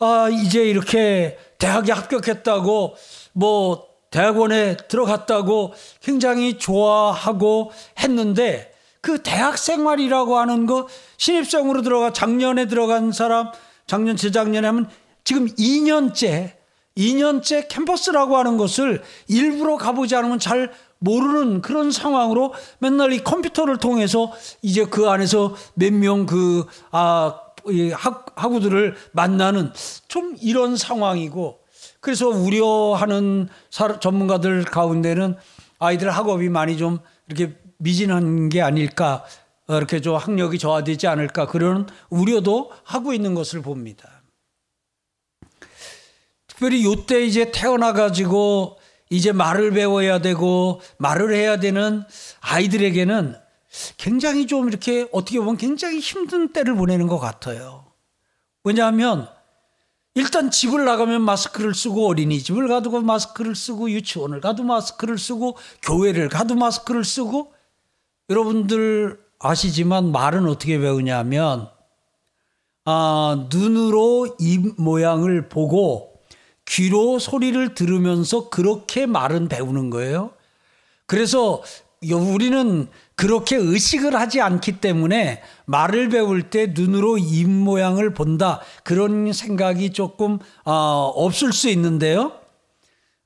아, 0.00 0.28
이제 0.32 0.64
이렇게 0.64 1.38
대학에 1.58 1.92
합격했다고 1.92 2.96
뭐 3.34 3.93
대학원에 4.14 4.76
들어갔다고 4.76 5.74
굉장히 6.00 6.56
좋아하고 6.56 7.72
했는데 7.98 8.72
그 9.00 9.24
대학 9.24 9.58
생활이라고 9.58 10.38
하는 10.38 10.66
거 10.66 10.86
신입생으로 11.16 11.82
들어가 11.82 12.12
작년에 12.12 12.66
들어간 12.66 13.10
사람 13.10 13.50
작년 13.88 14.16
재작년에 14.16 14.68
하면 14.68 14.88
지금 15.24 15.48
2년째 15.48 16.52
2년째 16.96 17.66
캠퍼스라고 17.68 18.36
하는 18.36 18.56
것을 18.56 19.02
일부러 19.26 19.76
가보지 19.76 20.14
않으면 20.14 20.38
잘 20.38 20.72
모르는 21.00 21.60
그런 21.60 21.90
상황으로 21.90 22.54
맨날 22.78 23.12
이 23.12 23.24
컴퓨터를 23.24 23.78
통해서 23.78 24.32
이제 24.62 24.84
그 24.84 25.10
안에서 25.10 25.56
몇 25.74 25.92
명 25.92 26.24
그, 26.24 26.66
아, 26.92 27.40
학, 27.94 28.26
학우들을 28.36 28.94
만나는 29.10 29.72
좀 30.06 30.36
이런 30.40 30.76
상황이고 30.76 31.63
그래서 32.04 32.28
우려하는 32.28 33.48
전문가들 33.70 34.64
가운데는 34.64 35.36
아이들 35.78 36.10
학업이 36.10 36.50
많이 36.50 36.76
좀 36.76 36.98
이렇게 37.26 37.56
미진한 37.78 38.50
게 38.50 38.60
아닐까 38.60 39.24
이렇게 39.68 40.02
좀 40.02 40.14
학력이 40.16 40.58
저하되지 40.58 41.06
않을까 41.06 41.46
그런 41.46 41.88
우려도 42.10 42.70
하고 42.84 43.14
있는 43.14 43.34
것을 43.34 43.62
봅니다. 43.62 44.22
특별히 46.46 46.84
요때 46.84 47.24
이제 47.24 47.50
태어나 47.50 47.94
가지고 47.94 48.76
이제 49.08 49.32
말을 49.32 49.70
배워야 49.70 50.18
되고 50.18 50.82
말을 50.98 51.34
해야 51.34 51.58
되는 51.58 52.04
아이들에게는 52.40 53.34
굉장히 53.96 54.46
좀 54.46 54.68
이렇게 54.68 55.08
어떻게 55.10 55.38
보면 55.38 55.56
굉장히 55.56 56.00
힘든 56.00 56.52
때를 56.52 56.74
보내는 56.74 57.06
것 57.06 57.18
같아요. 57.18 57.86
왜냐하면 58.62 59.26
일단 60.14 60.50
집을 60.50 60.84
나가면 60.84 61.22
마스크를 61.22 61.74
쓰고 61.74 62.06
어린이집을 62.06 62.68
가도 62.68 62.90
마스크를 63.00 63.56
쓰고 63.56 63.90
유치원을 63.90 64.40
가도 64.40 64.62
마스크를 64.62 65.18
쓰고 65.18 65.56
교회를 65.82 66.28
가도 66.28 66.54
마스크를 66.54 67.04
쓰고 67.04 67.52
여러분들 68.30 69.18
아시지만 69.40 70.12
말은 70.12 70.46
어떻게 70.46 70.78
배우냐면 70.78 71.68
아, 72.84 73.46
눈으로 73.50 74.36
입 74.38 74.80
모양을 74.80 75.48
보고 75.48 76.20
귀로 76.66 77.18
소리를 77.18 77.74
들으면서 77.74 78.48
그렇게 78.50 79.06
말은 79.06 79.48
배우는 79.48 79.90
거예요. 79.90 80.30
그래서 81.06 81.62
우리는 82.02 82.88
그렇게 83.16 83.56
의식을 83.56 84.16
하지 84.16 84.40
않기 84.40 84.80
때문에 84.80 85.42
말을 85.66 86.08
배울 86.08 86.50
때 86.50 86.72
눈으로 86.74 87.18
입 87.18 87.48
모양을 87.48 88.12
본다 88.12 88.60
그런 88.82 89.32
생각이 89.32 89.92
조금 89.92 90.38
어, 90.64 91.12
없을 91.14 91.52
수 91.52 91.68
있는데요. 91.68 92.32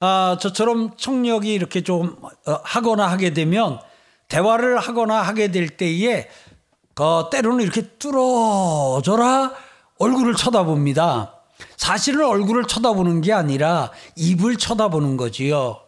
아, 0.01 0.37
저처럼 0.41 0.93
청력이 0.97 1.53
이렇게 1.53 1.83
좀 1.83 2.17
어, 2.23 2.61
하거나 2.63 3.11
하게 3.11 3.33
되면 3.33 3.81
대화를 4.29 4.79
하거나 4.79 5.23
하게 5.23 5.51
될 5.51 5.69
때에 5.71 6.29
그 6.95 7.25
때로는 7.31 7.63
이렇게 7.63 7.83
뚫어져라 7.99 9.53
얼굴을 9.99 10.35
쳐다봅니다. 10.35 11.35
사실은 11.77 12.27
얼굴을 12.27 12.65
쳐다보는 12.65 13.21
게 13.21 13.33
아니라 13.33 13.91
입을 14.17 14.57
쳐다보는 14.57 15.17
거지요. 15.17 15.81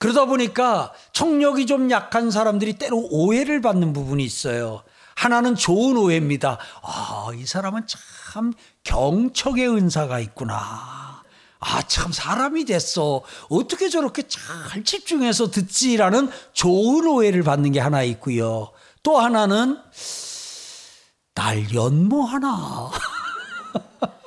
그러다 0.00 0.24
보니까 0.24 0.92
청력이 1.12 1.66
좀 1.66 1.90
약한 1.90 2.30
사람들이 2.30 2.72
때로 2.78 3.06
오해를 3.10 3.60
받는 3.60 3.92
부분이 3.92 4.24
있어요. 4.24 4.82
하나는 5.14 5.54
좋은 5.54 5.98
오해입니다. 5.98 6.58
아, 6.82 7.28
이 7.36 7.44
사람은 7.44 7.82
참 7.86 8.54
경척의 8.82 9.68
은사가 9.68 10.18
있구나. 10.20 11.22
아, 11.60 11.82
참 11.86 12.12
사람이 12.12 12.64
됐어. 12.64 13.20
어떻게 13.50 13.90
저렇게 13.90 14.22
잘 14.26 14.82
집중해서 14.82 15.50
듣지라는 15.50 16.30
좋은 16.54 17.06
오해를 17.06 17.42
받는 17.42 17.72
게 17.72 17.80
하나 17.80 18.02
있고요. 18.02 18.72
또 19.02 19.18
하나는 19.18 19.76
날 21.34 21.74
연모하나. 21.74 22.90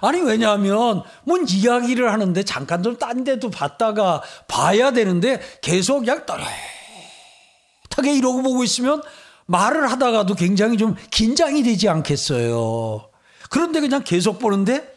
아니 0.00 0.20
왜냐하면 0.20 1.02
뭔 1.24 1.46
이야기를 1.48 2.12
하는데 2.12 2.42
잠깐 2.44 2.82
좀 2.82 2.96
딴 2.98 3.24
데도 3.24 3.50
봤다가 3.50 4.22
봐야 4.48 4.90
되는데 4.92 5.40
계속 5.62 6.00
그냥 6.00 6.24
떠렷하게 6.26 8.16
이러고 8.16 8.42
보고 8.42 8.64
있으면 8.64 9.02
말을 9.46 9.90
하다가도 9.90 10.34
굉장히 10.34 10.76
좀 10.76 10.94
긴장이 11.10 11.62
되지 11.62 11.88
않겠어요. 11.88 13.08
그런데 13.50 13.80
그냥 13.80 14.02
계속 14.04 14.38
보는데 14.38 14.94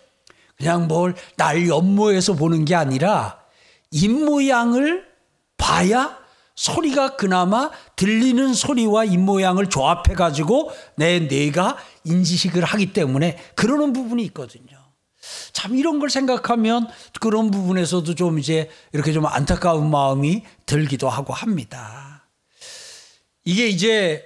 그냥 0.57 0.87
뭘 0.87 1.15
날 1.37 1.67
연모해서 1.67 2.33
보는 2.33 2.65
게 2.65 2.75
아니라 2.75 3.39
입모양을 3.91 5.05
봐야 5.57 6.17
소리가 6.61 7.15
그나마 7.15 7.71
들리는 7.95 8.53
소리와 8.53 9.05
입모양을 9.05 9.71
조합해 9.71 10.13
가지고 10.15 10.69
내 10.95 11.19
뇌가 11.21 11.75
인지식을 12.03 12.63
하기 12.63 12.93
때문에 12.93 13.39
그러는 13.55 13.93
부분이 13.93 14.23
있거든요. 14.25 14.77
참 15.53 15.75
이런 15.75 15.97
걸 15.97 16.11
생각하면 16.11 16.87
그런 17.19 17.49
부분에서도 17.49 18.13
좀 18.13 18.37
이제 18.37 18.69
이렇게 18.93 19.11
좀 19.11 19.25
안타까운 19.25 19.89
마음이 19.89 20.43
들기도 20.67 21.09
하고 21.09 21.33
합니다. 21.33 22.27
이게 23.43 23.67
이제 23.67 24.23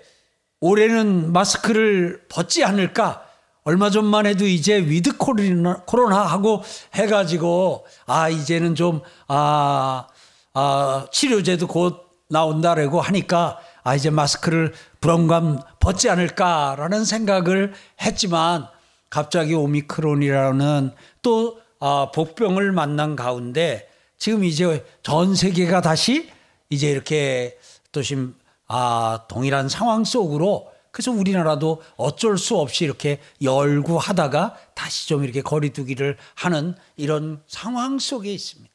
올해는 0.60 1.32
마스크를 1.32 2.26
벗지 2.28 2.66
않을까? 2.66 3.24
얼마 3.64 3.90
전만 3.90 4.26
해도 4.26 4.46
이제 4.46 4.76
with 4.76 5.16
코로나, 5.18 5.84
코로나 5.86 6.24
하고 6.24 6.64
해가지고, 6.96 7.86
아, 8.06 8.28
이제는 8.30 8.76
좀, 8.76 9.02
아, 9.28 10.08
아, 10.54 11.08
치료제도 11.12 11.68
곧 11.68 12.05
나온다라고 12.30 13.02
하니까, 13.02 13.60
아, 13.84 13.96
이제 13.96 14.10
마스크를 14.10 14.74
불안감 15.00 15.60
벗지 15.80 16.10
않을까라는 16.10 17.06
생각을 17.06 17.74
했지만, 18.02 18.68
갑자기 19.10 19.54
오미크론이라는 19.54 20.92
또 21.22 21.60
아, 21.80 22.12
복병을 22.14 22.72
만난 22.72 23.16
가운데 23.16 23.88
지금 24.18 24.44
이제 24.44 24.86
전 25.04 25.36
세계가 25.36 25.82
다시 25.82 26.30
이제 26.70 26.90
이렇게 26.90 27.58
또 27.92 28.02
지금 28.02 28.36
아, 28.68 29.22
동일한 29.30 29.70
상황 29.70 30.04
속으로 30.04 30.72
그래서 30.92 31.12
우리나라도 31.12 31.82
어쩔 31.98 32.38
수 32.38 32.58
없이 32.58 32.86
이렇게 32.86 33.20
열고 33.42 34.00
하다가 34.00 34.58
다시 34.74 35.08
좀 35.08 35.24
이렇게 35.24 35.42
거리두기를 35.42 36.18
하는 36.34 36.76
이런 36.96 37.42
상황 37.48 38.00
속에 38.00 38.34
있습니다. 38.34 38.75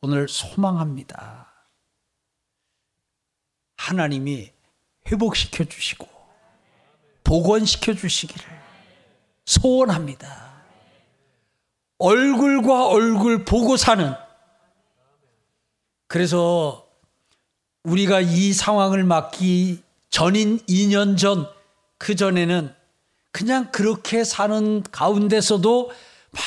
오늘 0.00 0.28
소망합니다. 0.28 1.52
하나님이 3.76 4.52
회복시켜 5.10 5.64
주시고 5.64 6.08
복원시켜 7.24 7.94
주시기를 7.94 8.44
소원합니다. 9.44 10.48
얼굴과 11.98 12.88
얼굴 12.88 13.44
보고 13.44 13.76
사는 13.76 14.14
그래서 16.06 16.86
우리가 17.82 18.20
이 18.20 18.52
상황을 18.52 19.04
맞기 19.04 19.82
전인 20.10 20.58
2년 20.66 21.18
전 21.18 21.58
그 21.98 22.14
전에는 22.14 22.74
그냥 23.32 23.70
그렇게 23.70 24.24
사는 24.24 24.82
가운데서도 24.84 25.88
막 26.30 26.42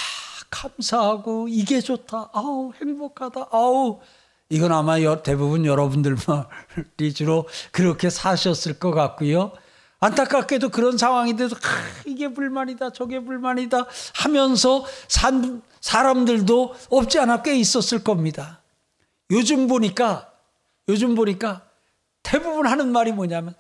감사하고 0.52 1.48
이게 1.48 1.82
좋다. 1.82 2.30
아우 2.34 2.72
행복하다. 2.80 3.48
아우 3.52 4.00
이건 4.50 4.72
아마 4.74 4.98
대부분 5.24 5.66
여러분들만 5.66 6.46
주로 7.16 7.48
그렇게 7.72 8.10
사셨을 8.10 8.78
것 8.78 8.92
같고요. 8.92 9.54
안타깝게도 10.02 10.70
그런 10.70 10.98
상황인데도 10.98 11.56
아, 11.56 11.60
이게 12.06 12.28
불만이다 12.28 12.92
저게 12.92 13.20
불만이다 13.20 13.86
하면서 14.16 14.84
산 15.08 15.62
사람들도 15.80 16.76
없지 16.90 17.20
않아 17.20 17.44
꽤 17.44 17.56
있었을 17.56 18.04
겁니다. 18.04 18.62
요즘 19.30 19.68
보니까 19.68 20.32
요즘 20.90 21.16
보니까 21.16 21.66
대부분 22.24 22.68
하는 22.68 22.92
말이 22.92 23.12
뭐냐면 23.12 23.56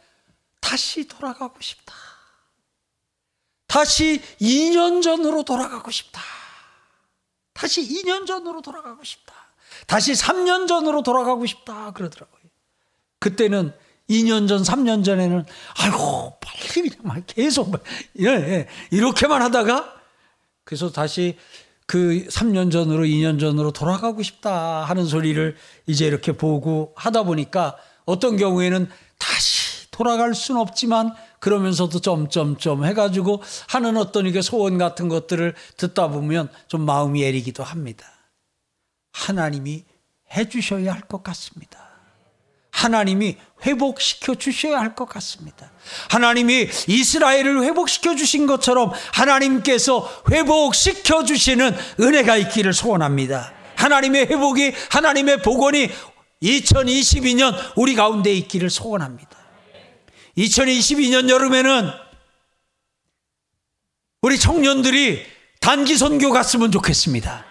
다시 0.60 1.08
돌아가고 1.08 1.56
싶다. 1.62 1.93
다시 3.67 4.21
2년 4.41 5.01
전으로 5.01 5.43
돌아가고 5.43 5.91
싶다. 5.91 6.21
다시 7.62 7.88
2년 7.88 8.26
전으로 8.26 8.63
돌아가고 8.63 9.04
싶다. 9.04 9.36
다시 9.86 10.13
3년 10.13 10.67
전으로 10.67 11.04
돌아가고 11.04 11.45
싶다. 11.45 11.91
그러더라고요. 11.91 12.41
그때는 13.19 13.71
2년 14.10 14.47
전, 14.47 14.63
3년 14.63 15.06
전에는 15.06 15.45
아이고 15.78 16.39
빨리 16.41 16.89
그냥 16.89 17.24
계속 17.28 17.71
예, 18.19 18.26
예, 18.26 18.67
이렇게만 18.89 19.43
하다가 19.43 19.93
그래서 20.63 20.91
다시 20.91 21.38
그 21.86 22.26
3년 22.30 22.71
전으로 22.71 23.04
2년 23.04 23.39
전으로 23.39 23.71
돌아가고 23.71 24.24
싶다 24.24 24.84
하는 24.84 25.06
소리를 25.06 25.56
이제 25.86 26.08
이렇게 26.08 26.32
보고 26.32 26.93
하다 26.95 27.24
보니까 27.24 27.78
어떤 28.06 28.38
경우에는 28.38 28.89
다시 29.19 29.88
돌아갈 29.91 30.34
수는 30.34 30.60
없지만 30.60 31.13
그러면서도 31.41 31.99
점점점 31.99 32.86
해가지고 32.86 33.41
하는 33.67 33.97
어떤 33.97 34.25
이게 34.27 34.41
소원 34.41 34.77
같은 34.77 35.10
것들을 35.10 35.56
듣다 35.75 36.08
보면 36.08 36.49
좀 36.67 36.86
마음이 36.86 37.23
애리기도 37.25 37.63
합니다. 37.63 38.06
하나님이 39.12 39.84
해주셔야 40.34 40.93
할 40.93 41.01
것 41.01 41.23
같습니다. 41.23 41.89
하나님이 42.71 43.38
회복시켜 43.65 44.36
주셔야 44.36 44.80
할 44.80 44.95
것 44.95 45.06
같습니다. 45.10 45.71
하나님이 46.10 46.69
이스라엘을 46.88 47.63
회복시켜 47.63 48.15
주신 48.15 48.45
것처럼 48.47 48.91
하나님께서 49.13 50.23
회복시켜 50.32 51.25
주시는 51.25 51.75
은혜가 51.99 52.38
있기를 52.38 52.71
소원합니다. 52.73 53.51
하나님의 53.75 54.27
회복이, 54.27 54.73
하나님의 54.91 55.41
복원이 55.41 55.89
2022년 56.43 57.54
우리 57.75 57.95
가운데 57.95 58.32
있기를 58.32 58.69
소원합니다. 58.69 59.40
2022년 60.38 61.30
여름에는 61.30 61.91
우리 64.22 64.39
청년들이 64.39 65.26
단기 65.60 65.98
선교 65.98 66.32
갔으면 66.32 66.72
좋겠습니다. 66.72 67.46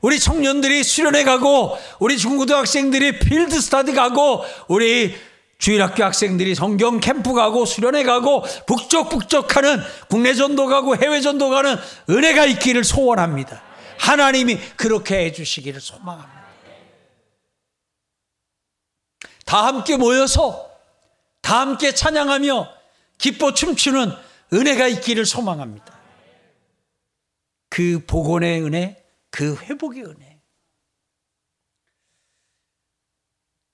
우리 0.00 0.18
청년들이 0.18 0.82
수련회 0.82 1.24
가고 1.24 1.76
우리 1.98 2.16
중고등학생들이 2.18 3.18
필드 3.18 3.60
스타디 3.60 3.92
가고 3.92 4.44
우리 4.68 5.14
주일학교 5.58 6.02
학생들이 6.04 6.54
성경 6.54 7.00
캠프 7.00 7.34
가고 7.34 7.66
수련회 7.66 8.02
가고 8.04 8.42
북적북적 8.66 9.56
하는 9.56 9.78
국내 10.08 10.32
전도 10.32 10.66
가고 10.66 10.96
해외 10.96 11.20
전도 11.20 11.50
가는 11.50 11.76
은혜가 12.08 12.46
있기를 12.46 12.82
소원합니다. 12.82 13.62
하나님이 13.98 14.58
그렇게 14.76 15.26
해 15.26 15.32
주시기를 15.32 15.82
소망합니다. 15.82 16.40
다 19.44 19.66
함께 19.66 19.98
모여서 19.98 20.69
다 21.40 21.60
함께 21.60 21.94
찬양하며 21.94 22.72
기뻐 23.18 23.54
춤추는 23.54 24.10
은혜가 24.52 24.88
있기를 24.88 25.26
소망합니다. 25.26 25.98
그 27.68 28.04
복원의 28.06 28.62
은혜, 28.62 29.04
그 29.30 29.56
회복의 29.56 30.04
은혜. 30.04 30.40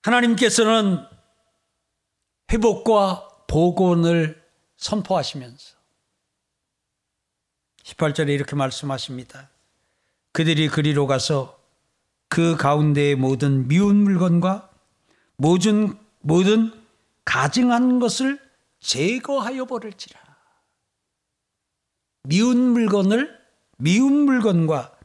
하나님께서는 0.03 1.05
회복과 2.51 3.27
복원을 3.47 4.41
선포하시면서 4.77 5.75
18절에 7.83 8.29
이렇게 8.29 8.55
말씀하십니다. 8.55 9.49
그들이 10.31 10.69
그리로 10.69 11.07
가서 11.07 11.59
그 12.29 12.55
가운데의 12.57 13.15
모든 13.15 13.67
미운 13.67 14.03
물건과 14.03 14.69
모든 15.37 15.97
모든 16.19 16.86
가증한 17.27 17.99
것을 17.99 18.39
제거하여 18.79 19.65
버릴지라. 19.65 20.17
미운 22.23 22.57
물건을 22.57 23.37
미운 23.77 24.13
물건과 24.13 24.97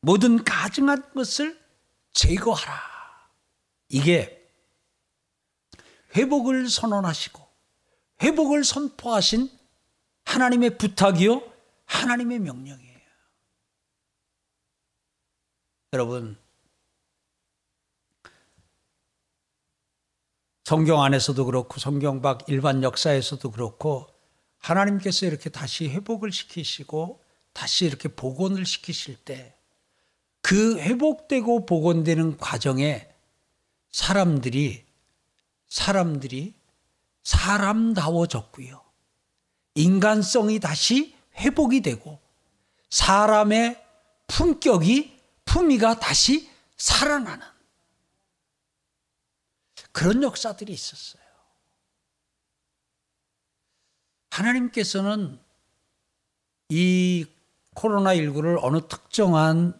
모든 0.00 0.42
가증한 0.42 1.12
것을 1.12 1.60
제거하라. 2.14 2.80
이게 3.90 4.50
회복을 6.16 6.70
선언하시고 6.70 7.46
회복을 8.22 8.64
선포하신 8.64 9.50
하나님의 10.24 10.78
부탁이요 10.78 11.42
하나님의 11.84 12.38
명령이에요. 12.38 13.08
여러분 15.92 16.41
성경 20.72 21.02
안에서도 21.02 21.44
그렇고 21.44 21.78
성경 21.80 22.22
밖 22.22 22.48
일반 22.48 22.82
역사에서도 22.82 23.50
그렇고 23.50 24.06
하나님께서 24.58 25.26
이렇게 25.26 25.50
다시 25.50 25.88
회복을 25.88 26.32
시키시고 26.32 27.20
다시 27.52 27.84
이렇게 27.84 28.08
복원을 28.08 28.64
시키실 28.66 29.16
때 29.16 29.54
그 30.42 30.78
회복되고 30.78 31.64
복원되는 31.66 32.36
과정에 32.36 33.08
사람들이 33.90 34.84
사람들이 35.68 36.54
사람다워졌고요. 37.22 38.82
인간성이 39.76 40.58
다시 40.58 41.14
회복이 41.36 41.80
되고 41.80 42.18
사람의 42.90 43.82
품격이 44.26 45.18
품위가 45.46 46.00
다시 46.00 46.50
살아나는 46.76 47.46
그런 49.92 50.22
역사들이 50.22 50.72
있었어요. 50.72 51.22
하나님께서는 54.30 55.38
이 56.70 57.26
코로나19를 57.74 58.58
어느 58.62 58.80
특정한 58.88 59.78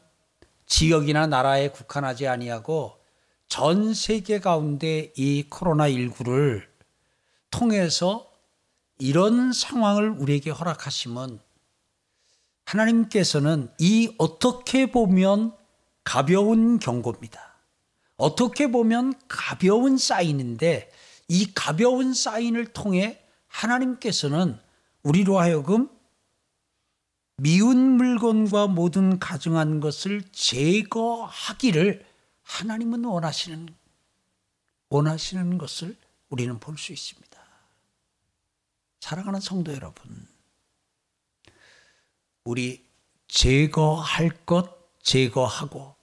지역이나 0.66 1.26
나라에 1.26 1.68
국한하지 1.68 2.28
아니하고 2.28 2.98
전 3.48 3.94
세계 3.94 4.40
가운데 4.40 5.12
이 5.16 5.46
코로나19를 5.50 6.66
통해서 7.50 8.30
이런 8.98 9.52
상황을 9.52 10.10
우리에게 10.10 10.50
허락하시면 10.50 11.40
하나님께서는 12.64 13.70
이 13.78 14.14
어떻게 14.18 14.90
보면 14.90 15.54
가벼운 16.04 16.78
경고입니다. 16.78 17.51
어떻게 18.16 18.70
보면 18.70 19.14
가벼운 19.28 19.98
사인인데 19.98 20.90
이 21.28 21.52
가벼운 21.54 22.14
사인을 22.14 22.72
통해 22.72 23.22
하나님께서는 23.48 24.58
우리로 25.02 25.38
하여금 25.38 25.88
미운 27.36 27.76
물건과 27.96 28.68
모든 28.68 29.18
가증한 29.18 29.80
것을 29.80 30.22
제거하기를 30.32 32.06
하나님은 32.42 33.04
원하시는 33.04 33.68
원하시는 34.90 35.58
것을 35.58 35.96
우리는 36.28 36.58
볼 36.60 36.76
수 36.76 36.92
있습니다. 36.92 37.42
사랑하는 39.00 39.40
성도 39.40 39.72
여러분, 39.72 40.28
우리 42.44 42.84
제거할 43.26 44.30
것 44.46 44.78
제거하고 45.02 45.96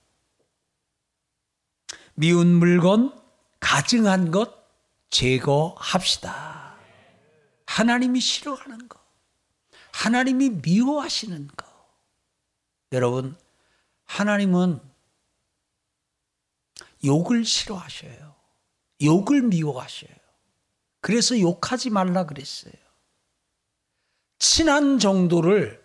미운 2.20 2.54
물건, 2.56 3.18
가증한 3.62 4.32
것 4.32 4.54
제거합시다. 5.10 6.76
하나님이 7.66 8.20
싫어하는 8.20 8.90
것, 8.90 9.00
하나님이 9.94 10.50
미워하시는 10.50 11.48
것. 11.56 11.66
여러분, 12.92 13.38
하나님은 14.04 14.82
욕을 17.06 17.46
싫어하셔요. 17.46 18.36
욕을 19.02 19.44
미워하셔요. 19.44 20.12
그래서 21.00 21.40
욕하지 21.40 21.90
말라 21.90 22.26
그랬어요. 22.26 22.74
친한 24.40 25.00
정도를 25.00 25.82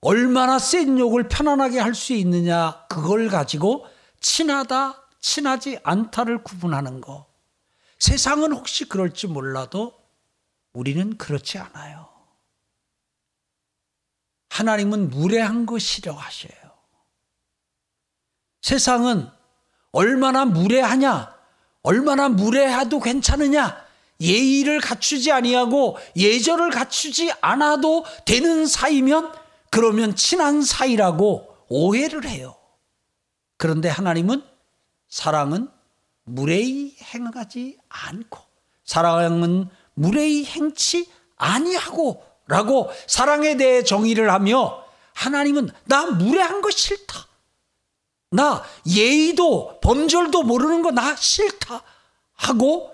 얼마나 0.00 0.58
센 0.58 0.98
욕을 0.98 1.28
편안하게 1.28 1.78
할 1.78 1.94
수 1.94 2.14
있느냐, 2.14 2.84
그걸 2.88 3.28
가지고 3.28 3.86
친하다, 4.18 5.07
친하지 5.20 5.78
않다를 5.82 6.42
구분하는 6.42 7.00
거. 7.00 7.26
세상은 7.98 8.52
혹시 8.52 8.88
그럴지 8.88 9.26
몰라도 9.26 9.98
우리는 10.72 11.16
그렇지 11.18 11.58
않아요. 11.58 12.08
하나님은 14.50 15.10
무례한 15.10 15.66
거 15.66 15.78
싫어하셔요. 15.78 16.52
세상은 18.62 19.28
얼마나 19.92 20.44
무례하냐, 20.44 21.34
얼마나 21.82 22.28
무례해도 22.28 23.00
괜찮으냐, 23.00 23.86
예의를 24.20 24.80
갖추지 24.80 25.30
아니하고 25.32 25.96
예절을 26.16 26.70
갖추지 26.70 27.32
않아도 27.40 28.04
되는 28.26 28.66
사이면 28.66 29.32
그러면 29.70 30.16
친한 30.16 30.62
사이라고 30.62 31.56
오해를 31.68 32.26
해요. 32.26 32.56
그런데 33.56 33.88
하나님은 33.88 34.42
사랑은 35.08 35.68
무례히 36.24 36.96
행하지 37.00 37.78
않고 37.88 38.38
사랑은 38.84 39.68
무례히 39.94 40.44
행치 40.44 41.10
아니하고 41.36 42.24
라고 42.46 42.90
사랑에 43.06 43.56
대해 43.56 43.82
정의를 43.84 44.30
하며 44.32 44.84
하나님은 45.14 45.70
나 45.84 46.06
무례한 46.06 46.60
거 46.60 46.70
싫다. 46.70 47.26
나 48.30 48.62
예의도 48.86 49.80
범절도 49.80 50.42
모르는 50.42 50.82
거 50.82 50.90
나 50.90 51.16
싫다. 51.16 51.82
하고 52.34 52.92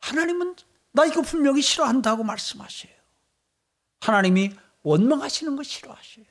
하나님은 0.00 0.56
나 0.92 1.04
이거 1.06 1.22
분명히 1.22 1.62
싫어한다고 1.62 2.24
말씀하셔요. 2.24 2.92
하나님이 4.00 4.52
원망하시는 4.82 5.54
거 5.56 5.62
싫어하셔요. 5.62 6.24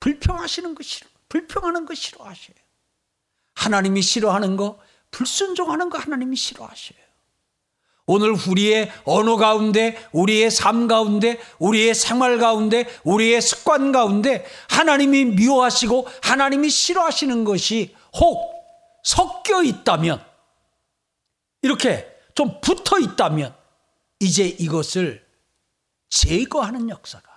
불평하시는 0.00 0.74
거 0.74 0.82
싫어. 0.82 1.08
불평하는 1.28 1.86
거 1.86 1.94
싫어하셔요. 1.94 2.56
하나님이 3.60 4.00
싫어하는 4.00 4.56
거, 4.56 4.78
불순종하는 5.10 5.90
거 5.90 5.98
하나님이 5.98 6.34
싫어하셔요. 6.34 6.98
오늘 8.06 8.34
우리의 8.48 8.90
언어 9.04 9.36
가운데, 9.36 10.02
우리의 10.12 10.50
삶 10.50 10.88
가운데, 10.88 11.38
우리의 11.58 11.94
생활 11.94 12.38
가운데, 12.38 12.86
우리의 13.04 13.42
습관 13.42 13.92
가운데 13.92 14.46
하나님이 14.70 15.26
미워하시고 15.26 16.08
하나님이 16.22 16.70
싫어하시는 16.70 17.44
것이 17.44 17.94
혹 18.14 18.64
섞여 19.04 19.62
있다면, 19.62 20.24
이렇게 21.62 22.08
좀 22.34 22.60
붙어 22.62 22.98
있다면, 22.98 23.54
이제 24.20 24.46
이것을 24.46 25.24
제거하는 26.08 26.88
역사가 26.88 27.28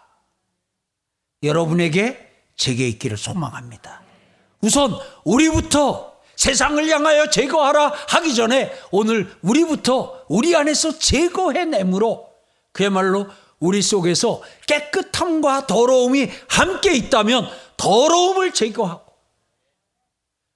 여러분에게 1.43 2.31
제게 2.55 2.87
있기를 2.87 3.17
소망합니다. 3.17 4.01
우선 4.61 4.97
우리부터 5.25 6.12
세상을 6.35 6.87
향하여 6.89 7.29
제거하라 7.29 7.93
하기 8.09 8.35
전에 8.35 8.73
오늘 8.91 9.33
우리부터 9.41 10.25
우리 10.27 10.55
안에서 10.55 10.97
제거해내므로 10.97 12.27
그야말로 12.71 13.27
우리 13.59 13.81
속에서 13.81 14.41
깨끗함과 14.67 15.67
더러움이 15.67 16.29
함께 16.49 16.93
있다면 16.95 17.47
더러움을 17.77 18.53
제거하고 18.53 19.03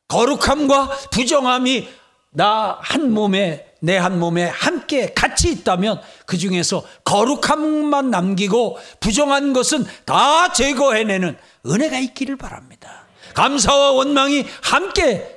거룩함과 0.08 0.90
부정함이 1.12 1.88
나 2.32 2.78
한 2.82 3.12
몸에 3.12 3.66
내 3.80 3.98
한 3.98 4.20
몸에 4.20 4.46
함께 4.46 5.14
같이 5.14 5.52
있다면 5.52 6.02
그 6.26 6.38
중에서 6.38 6.84
거룩함만 7.04 8.10
남기고 8.10 8.78
부정한 9.00 9.54
것은 9.54 9.86
다 10.06 10.52
제거해내는 10.52 11.38
은혜가 11.66 12.00
있기를 12.00 12.38
바랍니다. 12.38 13.06
감사와 13.36 13.92
원망이 13.92 14.46
함께 14.64 15.37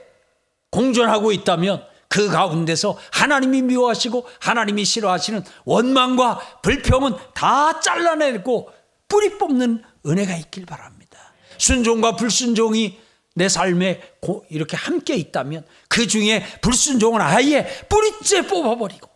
공존하고 0.71 1.33
있다면 1.33 1.85
그 2.09 2.29
가운데서 2.29 2.99
하나님이 3.13 3.63
미워하시고 3.63 4.27
하나님이 4.41 4.85
싫어하시는 4.85 5.45
원망과 5.65 6.61
불평은 6.63 7.15
다 7.35 7.81
잘라내고 7.81 8.71
뿌리 9.09 9.39
뽑는 9.39 9.83
은혜가 10.07 10.37
있길 10.37 10.67
바랍니다. 10.67 11.19
순종과 11.59 12.17
불순종이 12.17 12.99
내 13.35 13.49
삶에 13.49 14.01
이렇게 14.49 14.77
함께 14.77 15.15
있다면 15.15 15.65
그 15.89 16.07
중에 16.07 16.45
불순종은 16.63 17.21
아예 17.21 17.67
뿌리째 17.89 18.47
뽑아버리고 18.47 19.09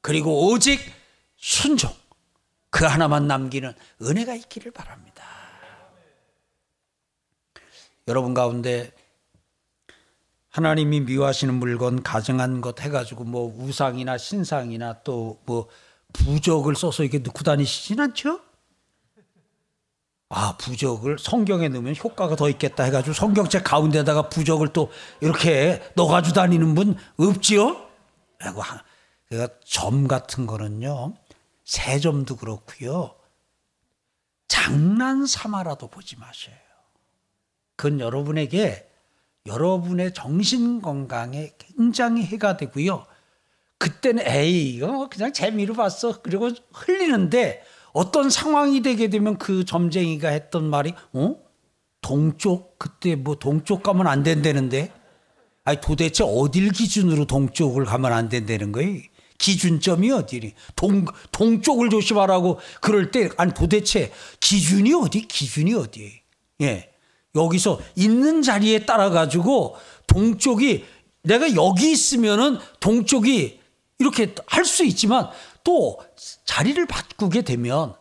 그리고 0.00 0.48
오직 0.48 0.80
순종 1.36 1.92
그 2.70 2.86
하나만 2.86 3.26
남기는 3.26 3.74
은혜가 4.00 4.34
있기를 4.34 4.72
바랍니다. 4.72 5.24
여러분 8.08 8.32
가운데 8.32 8.90
하나님이 10.52 11.00
미워하시는 11.00 11.52
물건 11.54 12.02
가정한 12.02 12.60
것 12.60 12.80
해가지고 12.80 13.24
뭐 13.24 13.52
우상이나 13.58 14.16
신상이나 14.16 15.02
또 15.02 15.38
뭐 15.44 15.68
부적을 16.12 16.76
써서 16.76 17.02
이렇게 17.02 17.18
넣고 17.18 17.42
다니시진 17.42 18.00
않죠? 18.00 18.40
아 20.28 20.56
부적을 20.56 21.18
성경에 21.18 21.68
넣으면 21.68 21.94
효과가 21.94 22.36
더 22.36 22.48
있겠다 22.48 22.84
해가지고 22.84 23.12
성경책 23.12 23.64
가운데다가 23.64 24.28
부적을 24.30 24.72
또 24.72 24.90
이렇게 25.20 25.82
넣어가지고 25.94 26.34
다니는 26.34 26.74
분 26.74 26.96
없지요? 27.18 27.88
그러니까 28.38 29.54
점 29.64 30.08
같은 30.08 30.46
거는요 30.46 31.14
세 31.64 31.98
점도 31.98 32.36
그렇고요 32.36 33.14
장난 34.48 35.26
삼아라도 35.26 35.88
보지 35.88 36.16
마세요. 36.16 36.56
그건 37.76 38.00
여러분에게 38.00 38.90
여러분의 39.46 40.14
정신 40.14 40.80
건강에 40.80 41.52
굉장히 41.58 42.24
해가 42.24 42.56
되고요. 42.56 43.06
그때는 43.78 44.24
에이 44.26 44.74
이거 44.74 45.08
그냥 45.08 45.32
재미로 45.32 45.74
봤어 45.74 46.22
그리고 46.22 46.50
흘리는데 46.72 47.62
어떤 47.92 48.30
상황이 48.30 48.80
되게 48.80 49.08
되면 49.08 49.38
그 49.38 49.64
점쟁이가 49.64 50.28
했던 50.28 50.64
말이 50.70 50.94
어 51.12 51.36
동쪽 52.00 52.78
그때 52.78 53.16
뭐 53.16 53.34
동쪽 53.34 53.82
가면 53.82 54.06
안 54.06 54.22
된다는데 54.22 54.92
아니 55.64 55.80
도대체 55.80 56.24
어딜 56.24 56.70
기준으로 56.70 57.26
동쪽을 57.26 57.84
가면 57.84 58.12
안 58.12 58.28
된다는 58.28 58.70
거예요. 58.70 59.00
기준점이 59.38 60.12
어디니? 60.12 60.54
동 60.76 61.04
동쪽을 61.32 61.90
조심하라고 61.90 62.60
그럴 62.80 63.10
때 63.10 63.28
아니 63.36 63.52
도대체 63.52 64.12
기준이 64.38 64.94
어디? 64.94 65.22
기준이 65.26 65.74
어디? 65.74 66.22
예. 66.60 66.91
여기서 67.34 67.80
있는 67.96 68.42
자리에 68.42 68.84
따라 68.84 69.10
가지고 69.10 69.76
동쪽이 70.06 70.84
내가 71.22 71.54
여기 71.54 71.92
있으면은 71.92 72.58
동쪽이 72.80 73.60
이렇게 73.98 74.34
할 74.46 74.64
수 74.64 74.84
있지만 74.84 75.28
또 75.64 76.00
자리를 76.44 76.84
바꾸게 76.86 77.42
되면 77.42 77.94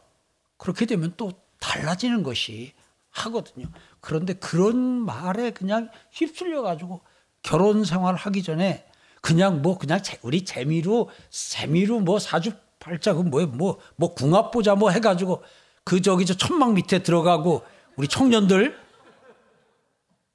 그렇게 0.57 0.85
되면 0.85 1.13
또 1.17 1.31
달라지는 1.59 2.23
것이 2.23 2.73
하거든요. 3.11 3.67
그런데 3.99 4.33
그런 4.33 4.75
말에 4.77 5.51
그냥 5.51 5.89
휩쓸려 6.11 6.61
가지고 6.61 7.01
결혼 7.43 7.83
생활 7.83 8.15
하기 8.15 8.41
전에 8.43 8.85
그냥 9.21 9.61
뭐 9.61 9.77
그냥 9.77 9.99
우리 10.23 10.43
재미로 10.43 11.09
재미로 11.29 11.99
뭐 11.99 12.19
사주 12.19 12.51
팔자고 12.79 13.23
뭐뭐 13.23 13.79
뭐 13.95 14.13
궁합 14.15 14.51
보자 14.51 14.75
뭐 14.75 14.89
해가지고 14.89 15.43
그 15.83 16.01
저기 16.01 16.25
저 16.25 16.33
천막 16.35 16.73
밑에 16.73 17.03
들어가고 17.03 17.63
우리 17.95 18.07
청년들 18.07 18.75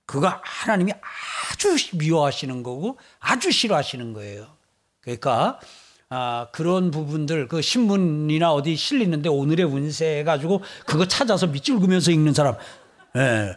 그거 0.07 0.41
하나님이 0.43 0.93
아주 1.53 1.77
미워하시는 1.97 2.63
거고 2.63 2.99
아주 3.19 3.51
싫어하시는 3.51 4.13
거예요. 4.13 4.47
그러니까 5.01 5.61
아, 6.09 6.47
그런 6.53 6.93
부분들 6.93 7.49
그 7.49 7.61
신문이나 7.61 8.53
어디 8.53 8.77
실리는데 8.77 9.29
오늘의 9.29 9.67
운세 9.67 10.19
해가지고 10.21 10.63
그거 10.87 11.07
찾아서 11.07 11.49
밑줄 11.49 11.81
그면서 11.81 12.13
읽는 12.13 12.33
사람, 12.33 12.55
예, 13.17 13.57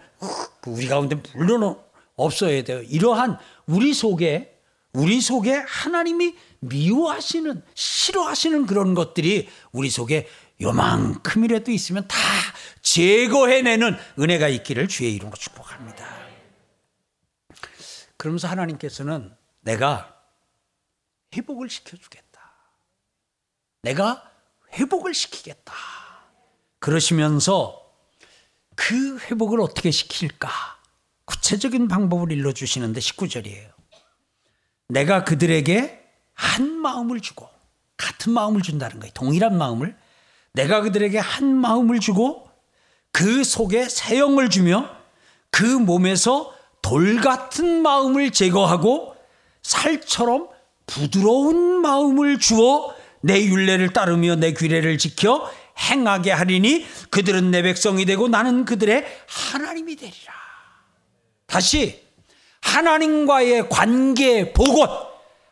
그 0.61 0.71
우리 0.71 0.87
가운데 0.87 1.21
물론 1.35 1.77
없어야 2.15 2.63
돼요. 2.63 2.81
이러한 2.81 3.37
우리 3.67 3.93
속에 3.93 4.55
우리 4.93 5.21
속에 5.21 5.63
하나님이 5.67 6.35
미워하시는 6.61 7.61
싫어하시는 7.75 8.65
그런 8.65 8.95
것들이 8.95 9.47
우리 9.71 9.89
속에 9.89 10.27
요만큼이라도 10.61 11.71
있으면 11.71 12.07
다 12.07 12.17
제거해내는 12.81 13.95
은혜가 14.17 14.47
있기를 14.49 14.87
주의 14.87 15.13
이름으로 15.13 15.37
축복합니다. 15.37 16.18
그러면서 18.19 18.49
하나님께서는 18.49 19.33
내가 19.61 20.13
회복을 21.33 21.69
시켜주겠다. 21.69 22.41
내가 23.81 24.29
회복을 24.73 25.13
시키겠다. 25.13 25.73
그러시면서 26.79 27.89
그 28.75 29.19
회복을 29.19 29.61
어떻게 29.61 29.89
시킬까? 29.89 30.49
구체적인 31.23 31.87
방법을 31.87 32.33
일러주시는데 32.33 32.99
19절이에요. 32.99 33.71
내가 34.89 35.23
그들에게 35.23 36.05
한 36.33 36.71
마음을 36.71 37.21
주고, 37.21 37.49
같은 37.95 38.33
마음을 38.33 38.61
준다는 38.61 38.99
거예요. 38.99 39.13
동일한 39.13 39.57
마음을. 39.57 39.97
내가 40.51 40.81
그들에게 40.81 41.17
한 41.19 41.55
마음을 41.55 42.01
주고, 42.01 42.51
그 43.13 43.45
속에 43.45 43.87
새 43.87 44.19
영을 44.19 44.49
주며, 44.49 44.89
그 45.51 45.63
몸에서 45.63 46.58
돌 46.81 47.21
같은 47.21 47.81
마음을 47.81 48.31
제거하고 48.31 49.15
살처럼 49.61 50.49
부드러운 50.85 51.81
마음을 51.81 52.39
주어 52.39 52.95
내 53.21 53.43
윤례를 53.43 53.93
따르며 53.93 54.35
내 54.35 54.53
규례를 54.53 54.97
지켜 54.97 55.51
행하게 55.77 56.31
하리니 56.31 56.85
그들은 57.09 57.51
내 57.51 57.61
백성이 57.61 58.05
되고 58.05 58.27
나는 58.27 58.65
그들의 58.65 59.05
하나님이 59.27 59.95
되리라. 59.95 60.33
다시 61.45 62.03
하나님과의 62.61 63.69
관계 63.69 64.51
복원, 64.53 64.89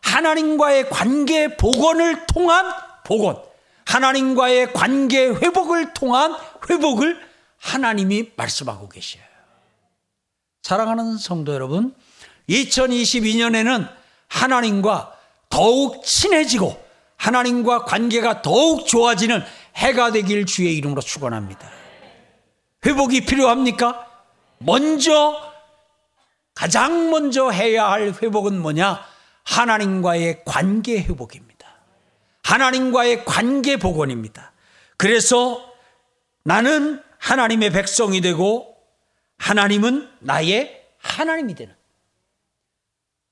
하나님과의 0.02 0.90
관계 0.90 1.56
복원을 1.56 2.26
통한 2.28 2.74
복원, 3.06 3.42
하나님과의 3.86 4.74
관계 4.74 5.28
회복을 5.28 5.94
통한 5.94 6.36
회복을 6.70 7.20
하나님이 7.60 8.32
말씀하고 8.36 8.90
계셔요. 8.90 9.27
사랑하는 10.68 11.18
성도 11.18 11.54
여러분, 11.54 11.96
2022년에는 12.50 13.90
하나님과 14.28 15.14
더욱 15.48 16.04
친해지고 16.04 16.78
하나님과 17.16 17.86
관계가 17.86 18.42
더욱 18.42 18.86
좋아지는 18.86 19.42
해가 19.78 20.12
되길 20.12 20.46
주의 20.46 20.76
이름으로 20.76 21.00
축원합니다. 21.00 21.72
회복이 22.86 23.22
필요합니까? 23.22 24.08
먼저 24.58 25.42
가장 26.54 27.12
먼저 27.12 27.50
해야 27.50 27.90
할 27.90 28.14
회복은 28.22 28.62
뭐냐? 28.62 29.06
하나님과의 29.46 30.44
관계 30.44 31.02
회복입니다. 31.02 31.66
하나님과의 32.44 33.24
관계 33.24 33.78
복원입니다. 33.78 34.52
그래서 34.98 35.64
나는 36.44 37.02
하나님의 37.20 37.70
백성이 37.70 38.20
되고 38.20 38.77
하나님은 39.38 40.18
나의 40.20 40.86
하나님이 40.98 41.56
되는. 41.56 41.76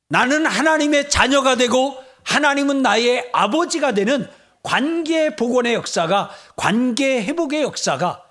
나는 0.08 0.46
하나님의 0.46 1.10
자녀가 1.10 1.56
되고 1.56 2.04
하나님은 2.24 2.82
나의 2.82 3.30
아버지가 3.34 3.94
되는 3.94 4.30
관계 4.64 5.36
복원의 5.36 5.74
역사가 5.76 6.32
관계 6.56 7.24
회복의 7.24 7.64
역사가 7.64 8.24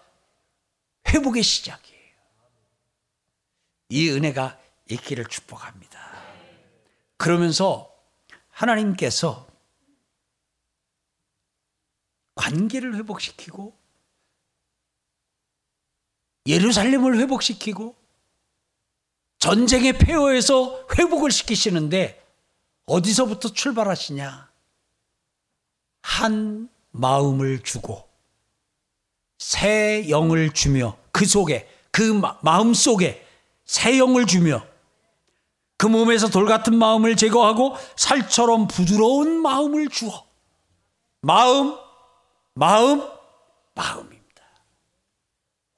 회복의 1.08 1.42
시작이에요. 1.42 2.14
이 3.90 4.10
은혜가 4.10 4.58
있기를 4.90 5.26
축복합니다. 5.26 6.00
그러면서 7.16 7.94
하나님께서 8.50 9.46
관계를 12.34 12.96
회복시키고 12.96 13.76
예루살렘을 16.46 17.18
회복시키고 17.18 17.94
전쟁의 19.38 19.98
폐허에서 19.98 20.86
회복을 20.98 21.30
시키시는데 21.30 22.22
어디서부터 22.86 23.52
출발하시냐? 23.52 24.50
한 26.02 26.68
마음을 26.90 27.62
주고 27.62 28.08
새 29.38 30.08
영을 30.08 30.52
주며 30.52 30.96
그 31.12 31.26
속에 31.26 31.68
그 31.90 32.20
마음 32.42 32.74
속에 32.74 33.26
새 33.64 33.98
영을 33.98 34.26
주며 34.26 34.64
그 35.76 35.86
몸에서 35.86 36.28
돌 36.28 36.46
같은 36.46 36.76
마음을 36.76 37.16
제거하고 37.16 37.76
살처럼 37.96 38.68
부드러운 38.68 39.42
마음을 39.42 39.88
주어 39.88 40.26
마음 41.20 41.76
마음 42.54 43.02
마음입니다. 43.74 44.13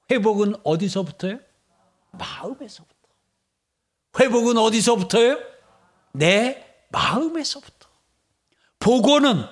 회복은 0.09 0.55
어디서부터요? 0.63 1.39
마음에서부터. 2.11 2.95
회복은 4.19 4.57
어디서부터요? 4.57 5.37
내 6.13 6.65
마음에서부터. 6.89 7.87
복원은 8.79 9.43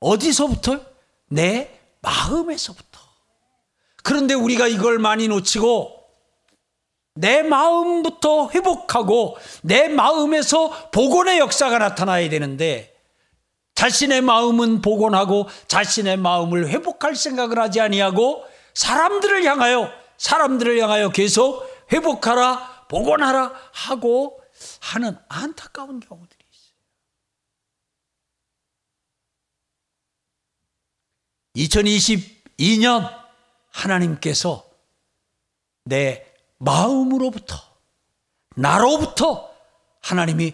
어디서부터요? 0.00 0.80
내 1.28 1.80
마음에서부터. 2.00 3.00
그런데 4.02 4.34
우리가 4.34 4.68
이걸 4.68 4.98
많이 4.98 5.28
놓치고 5.28 5.98
내 7.14 7.42
마음부터 7.42 8.50
회복하고 8.50 9.36
내 9.62 9.88
마음에서 9.88 10.90
복원의 10.92 11.40
역사가 11.40 11.78
나타나야 11.78 12.28
되는데 12.30 12.94
자신의 13.74 14.22
마음은 14.22 14.82
복원하고 14.82 15.48
자신의 15.66 16.16
마음을 16.16 16.68
회복할 16.68 17.16
생각을 17.16 17.58
하지 17.58 17.80
아니하고 17.80 18.44
사람들을 18.78 19.44
향하여 19.44 19.92
사람들을 20.18 20.78
향하여 20.80 21.10
계속 21.10 21.68
회복하라 21.92 22.86
복원하라 22.86 23.52
하고 23.72 24.40
하는 24.80 25.18
안타까운 25.28 25.98
경우들이 25.98 26.44
있어요. 26.52 26.78
2022년 31.56 33.26
하나님께서 33.70 34.70
내 35.82 36.24
마음으로부터 36.58 37.56
나로부터 38.54 39.52
하나님이 40.02 40.52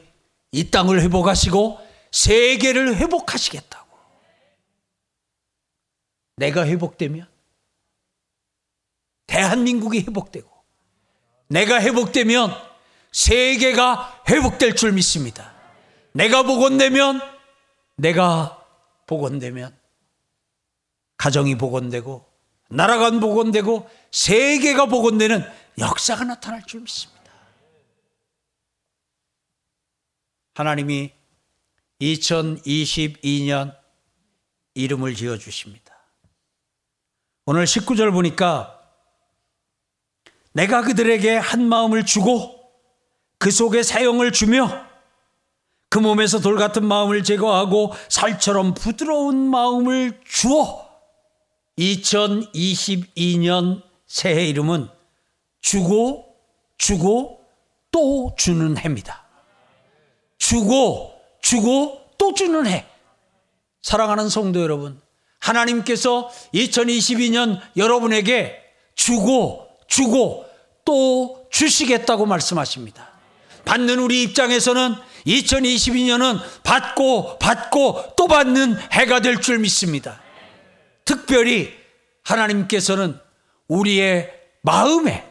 이 0.53 0.71
땅을 0.71 1.03
회복하시고 1.03 1.79
세계를 2.11 2.97
회복하시겠다고. 2.97 3.99
내가 6.37 6.67
회복되면 6.67 7.34
대한민국이 9.27 10.01
회복되고 10.01 10.49
내가 11.49 11.81
회복되면 11.81 12.51
세계가 13.13 14.25
회복될 14.29 14.75
줄 14.75 14.93
믿습니다. 14.93 15.53
내가 16.13 16.43
복원되면 16.43 17.21
내가 17.97 18.65
복원되면 19.07 19.77
가정이 21.17 21.57
복원되고 21.57 22.27
나라가 22.71 23.11
복원되고 23.11 23.89
세계가 24.11 24.87
복원되는 24.87 25.45
역사가 25.79 26.25
나타날 26.25 26.65
줄 26.67 26.81
믿습니다. 26.81 27.15
하나님이 30.55 31.13
2022년 32.01 33.77
이름을 34.75 35.15
지어 35.15 35.37
주십니다. 35.39 35.95
오늘 37.47 37.65
19절 37.65 38.13
보니까 38.13 38.84
내가 40.55 40.81
그들에게 40.83 41.37
한 41.37 41.69
마음을 41.69 42.07
주고 42.07 42.59
그 43.39 43.51
속에 43.51 43.83
사용을 43.83 44.33
주며 44.33 44.87
그 45.91 45.99
몸에서 45.99 46.41
돌 46.41 46.57
같은 46.57 46.87
마음을 46.87 47.23
제거하고 47.23 47.93
살처럼 48.09 48.73
부드러운 48.75 49.37
마음을 49.37 50.21
주어 50.25 50.89
2022년 51.79 53.83
새해 54.07 54.47
이름은 54.47 54.89
주고 55.61 56.25
주고 56.79 57.41
또 57.91 58.35
주는 58.37 58.79
해입니다. 58.79 59.25
주고 60.39 61.13
주고 61.43 62.01
또 62.17 62.33
주는 62.33 62.65
해. 62.67 62.87
사랑하는 63.83 64.29
성도 64.29 64.63
여러분, 64.63 65.01
하나님께서 65.41 66.31
2022년 66.55 67.61
여러분에게 67.77 68.63
주고 68.95 69.64
주고 69.87 70.47
또 70.85 71.47
주시겠다고 71.51 72.27
말씀하십니다. 72.27 73.09
받는 73.65 73.99
우리 73.99 74.23
입장에서는 74.23 74.95
2022년은 75.27 76.39
받고 76.63 77.39
받고 77.39 78.15
또 78.17 78.27
받는 78.27 78.77
해가 78.93 79.21
될 79.21 79.41
줄 79.41 79.59
믿습니다. 79.59 80.21
특별히 81.05 81.73
하나님께서는 82.25 83.19
우리의 83.69 84.31
마음에 84.63 85.25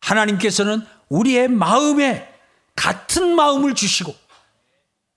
하나님께서는 0.00 0.82
우리의 1.08 1.48
마음에 1.48 2.28
같은 2.74 3.34
마음을 3.34 3.74
주시고 3.74 4.14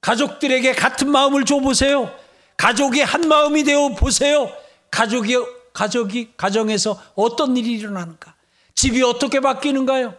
가족들에게 0.02 0.74
같은 0.74 1.10
마음을 1.10 1.44
줘 1.44 1.60
보세요. 1.60 2.14
가족이 2.56 3.02
한 3.02 3.22
마음이 3.28 3.64
되어 3.64 3.90
보세요. 3.90 4.52
가족이 4.92 5.36
가족이 5.80 6.34
가정에서 6.36 7.02
어떤 7.16 7.56
일이 7.56 7.72
일어나는가? 7.72 8.36
집이 8.76 9.02
어떻게 9.02 9.40
바뀌는가요? 9.40 10.14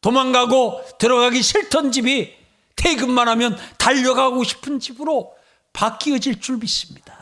도망가고 0.00 0.80
들어가기 1.00 1.42
싫던 1.42 1.90
집이 1.90 2.32
퇴근만 2.76 3.26
하면 3.30 3.58
달려가고 3.78 4.44
싶은 4.44 4.78
집으로 4.78 5.34
바뀌어질 5.72 6.40
줄 6.40 6.58
믿습니다. 6.58 7.16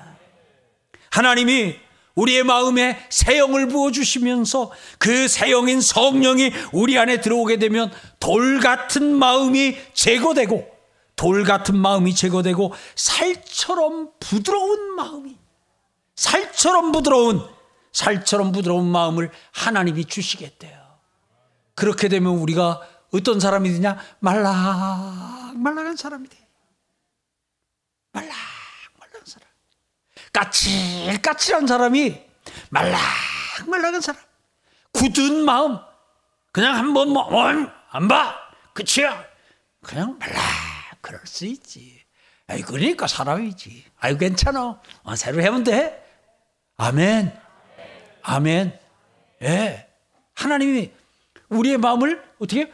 하나님이 1.11 1.77
우리의 2.17 2.45
마음에 2.45 2.99
새 3.09 3.39
영을 3.39 3.67
부어 3.69 3.91
주시면서 3.93 4.71
그 4.99 5.27
새 5.27 5.51
영인 5.51 5.81
성령이 5.81 6.53
우리 6.73 6.99
안에 6.99 7.23
들어오게 7.23 7.59
되면 7.59 7.91
돌 8.21 8.61
같은 8.61 9.17
마음이 9.17 9.77
제거되고 9.95 10.69
돌 11.17 11.45
같은 11.45 11.79
마음이 11.79 12.15
제거되고 12.15 12.75
살처럼 12.95 14.11
부드러운 14.21 14.97
마음이 14.97 15.37
살처럼 16.15 16.93
부드러운 16.93 17.54
살처럼 17.95 18.53
부드러운 18.53 18.87
마음을 18.87 19.31
하나님이 19.53 20.05
주시겠대요. 20.05 20.99
그렇게 21.75 22.09
되면 22.09 22.35
우리가 22.35 22.83
어떤 23.13 23.41
사람이 23.41 23.73
되냐? 23.73 23.99
말랑 24.19 25.63
말랑한 25.63 25.97
사람이 25.97 26.29
돼. 26.29 26.37
말랑 28.13 28.37
말랑한 28.99 29.23
사람. 29.25 29.49
까칠까칠한 30.33 31.67
사람이 31.67 32.21
말랑 32.71 33.01
말랑한 33.69 34.01
사람. 34.01 34.21
굳은 34.93 35.45
마음. 35.45 35.79
그냥 36.53 36.77
한번 36.77 37.11
뭐안 37.11 38.09
봐. 38.09 38.37
그치야. 38.75 39.25
그냥 39.83 40.19
말랑 40.19 40.43
그럴 41.01 41.21
수 41.27 41.47
있지. 41.47 42.03
아이 42.49 42.61
그러니까 42.63 43.07
사람이지. 43.07 43.85
아이 44.01 44.19
괜찮아. 44.19 44.81
어, 45.05 45.17
새로 45.17 45.41
해면 45.43 45.63
돼. 45.63 46.05
아멘. 46.77 47.44
아멘. 48.25 48.79
예. 49.43 49.89
하나님이 50.35 50.91
우리의 51.51 51.79
마음을 51.79 52.23
어떻게 52.39 52.73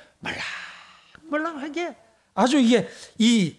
말랑말랑하게 1.29 1.97
아주 2.35 2.59
이게 2.59 2.89
이 3.19 3.57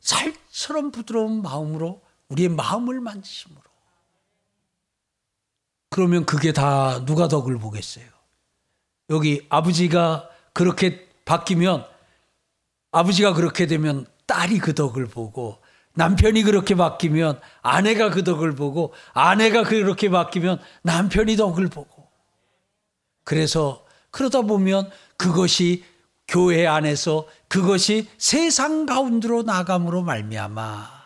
살처럼 0.00 0.90
부드러운 0.90 1.42
마음으로 1.42 2.02
우리의 2.28 2.50
마음을 2.50 3.00
만지심으로 3.00 3.62
그러면 5.88 6.24
그게 6.26 6.52
다 6.52 7.04
누가 7.04 7.28
덕을 7.28 7.58
보겠어요? 7.58 8.06
여기 9.10 9.46
아버지가 9.48 10.28
그렇게 10.52 11.08
바뀌면 11.24 11.86
아버지가 12.92 13.32
그렇게 13.32 13.66
되면 13.66 14.06
딸이 14.26 14.58
그 14.58 14.74
덕을 14.74 15.06
보고 15.06 15.61
남편이 15.94 16.42
그렇게 16.42 16.74
바뀌면 16.74 17.40
아내가 17.60 18.10
그 18.10 18.24
덕을 18.24 18.54
보고 18.54 18.94
아내가 19.12 19.62
그렇게 19.62 20.08
바뀌면 20.08 20.60
남편이 20.82 21.36
덕을 21.36 21.68
보고 21.68 22.08
그래서 23.24 23.84
그러다 24.10 24.42
보면 24.42 24.90
그것이 25.16 25.84
교회 26.28 26.66
안에서 26.66 27.28
그것이 27.48 28.08
세상 28.16 28.86
가운데로 28.86 29.42
나감으로 29.42 30.02
말미암아 30.02 31.02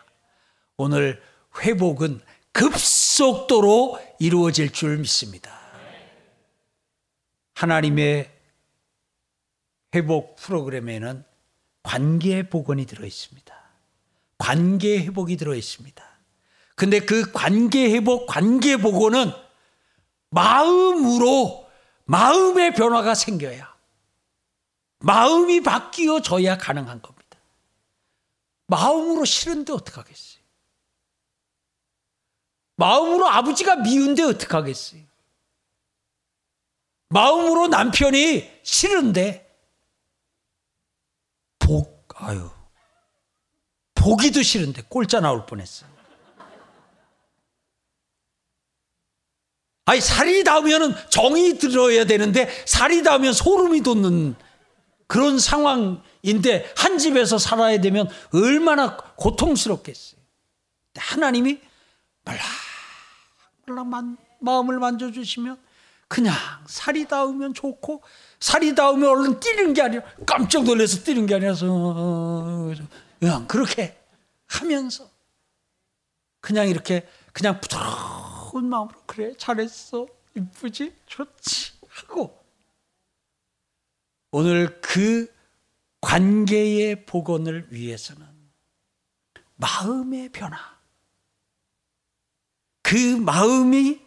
오늘 0.77 1.21
회복은 1.59 2.21
급속도로 2.53 3.99
이루어질 4.19 4.71
줄 4.71 4.97
믿습니다. 4.97 5.51
하나님의 7.55 8.31
회복 9.95 10.35
프로그램에는 10.37 11.23
관계 11.83 12.47
복원이 12.47 12.85
들어 12.85 13.05
있습니다. 13.05 13.66
관계 14.37 14.99
회복이 14.99 15.37
들어 15.37 15.55
있습니다. 15.55 16.03
근데 16.75 16.99
그 16.99 17.31
관계 17.31 17.91
회복, 17.91 18.27
관계 18.27 18.77
복원은 18.77 19.31
마음으로 20.29 21.67
마음의 22.05 22.73
변화가 22.75 23.15
생겨야 23.15 23.75
마음이 24.99 25.61
바뀌어져야 25.61 26.57
가능한 26.57 27.01
겁니다. 27.01 27.39
마음으로 28.67 29.25
싫은데 29.25 29.73
어떡하겠어요? 29.73 30.43
마음으로 32.75 33.27
아버지가 33.27 33.77
미운데 33.77 34.23
어떡하겠어요? 34.23 35.01
마음으로 37.09 37.67
남편이 37.67 38.61
싫은데 38.63 39.47
복, 41.59 42.07
아유. 42.15 42.56
보기도 44.07 44.41
싫은데 44.41 44.83
꼴짜 44.87 45.19
나올 45.19 45.45
뻔했어. 45.45 45.85
아니, 49.83 49.99
살이 49.99 50.45
닿으면 50.45 50.95
정이 51.09 51.57
들어야 51.59 52.05
되는데, 52.05 52.49
살이 52.65 53.03
닿으면 53.03 53.33
소름이 53.33 53.81
돋는 53.81 54.35
그런 55.07 55.39
상황인데, 55.39 56.73
한 56.77 56.97
집에서 56.97 57.37
살아야 57.37 57.81
되면 57.81 58.09
얼마나 58.33 58.95
고통스럽겠어요. 58.95 60.21
하나님이 60.95 61.59
말랑말랑 63.67 64.17
마음을 64.39 64.79
만져주시면, 64.79 65.57
그냥 66.07 66.33
살이 66.65 67.05
닿으면 67.07 67.53
좋고, 67.53 68.03
살이 68.39 68.73
닿으면 68.73 69.09
얼른 69.09 69.39
뛰는 69.41 69.73
게 69.73 69.81
아니라 69.81 70.03
깜짝 70.25 70.63
놀라서 70.63 71.03
뛰는 71.03 71.25
게 71.25 71.35
아니라서 71.35 72.71
그냥 73.19 73.47
그렇게 73.47 73.97
하면서 74.47 75.09
그냥 76.39 76.67
이렇게 76.67 77.07
그냥 77.33 77.59
부드러운 77.59 78.69
마음으로 78.69 79.01
그래 79.05 79.33
잘했어 79.37 80.07
이쁘지 80.35 80.93
좋지 81.05 81.73
하고 81.89 82.43
오늘 84.31 84.79
그 84.81 85.31
관계의 86.01 87.05
복원을 87.05 87.67
위해서는 87.71 88.25
마음의 89.55 90.29
변화 90.29 90.57
그 92.83 92.95
마음이 92.95 93.99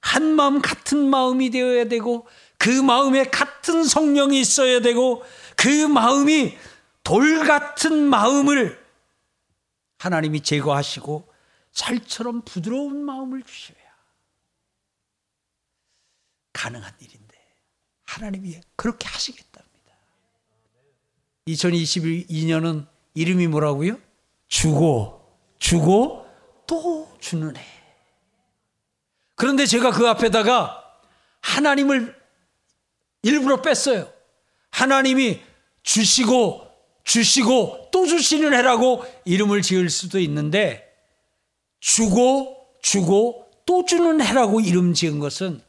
한 0.00 0.34
마음 0.34 0.62
같은 0.62 0.98
마음이 1.10 1.50
되어야 1.50 1.84
되고 1.84 2.26
그 2.58 2.68
마음에 2.70 3.24
같은 3.24 3.84
성령이 3.84 4.40
있어야 4.40 4.80
되고 4.80 5.24
그 5.56 5.86
마음이 5.86 6.56
돌 7.02 7.46
같은 7.46 8.08
마음을 8.08 8.82
하나님이 9.98 10.42
제거하시고 10.42 11.32
살처럼 11.72 12.42
부드러운 12.42 13.04
마음을 13.04 13.42
주셔야 13.42 13.78
가능한 16.52 16.92
일인데 17.00 17.38
하나님이 18.04 18.60
그렇게 18.76 19.08
하시겠답니다. 19.08 19.72
2022년은 21.48 22.86
이름이 23.14 23.48
뭐라고요? 23.48 23.98
주고 24.48 25.38
주고 25.58 26.26
또 26.66 27.16
주는 27.20 27.56
해. 27.56 27.64
그런데 29.34 29.66
제가 29.66 29.90
그 29.90 30.06
앞에다가 30.08 31.00
하나님을 31.40 32.20
일부러 33.22 33.62
뺐어요. 33.62 34.12
하나님이 34.70 35.42
주시고 35.82 36.61
주시고 37.04 37.88
또 37.90 38.06
주시는 38.06 38.54
해라고 38.54 39.04
이름을 39.24 39.62
지을 39.62 39.90
수도 39.90 40.18
있는데 40.20 40.92
주고 41.80 42.56
주고 42.80 43.48
또 43.66 43.84
주는 43.84 44.20
해라고 44.20 44.60
이름 44.60 44.94
지은 44.94 45.18
것은 45.18 45.60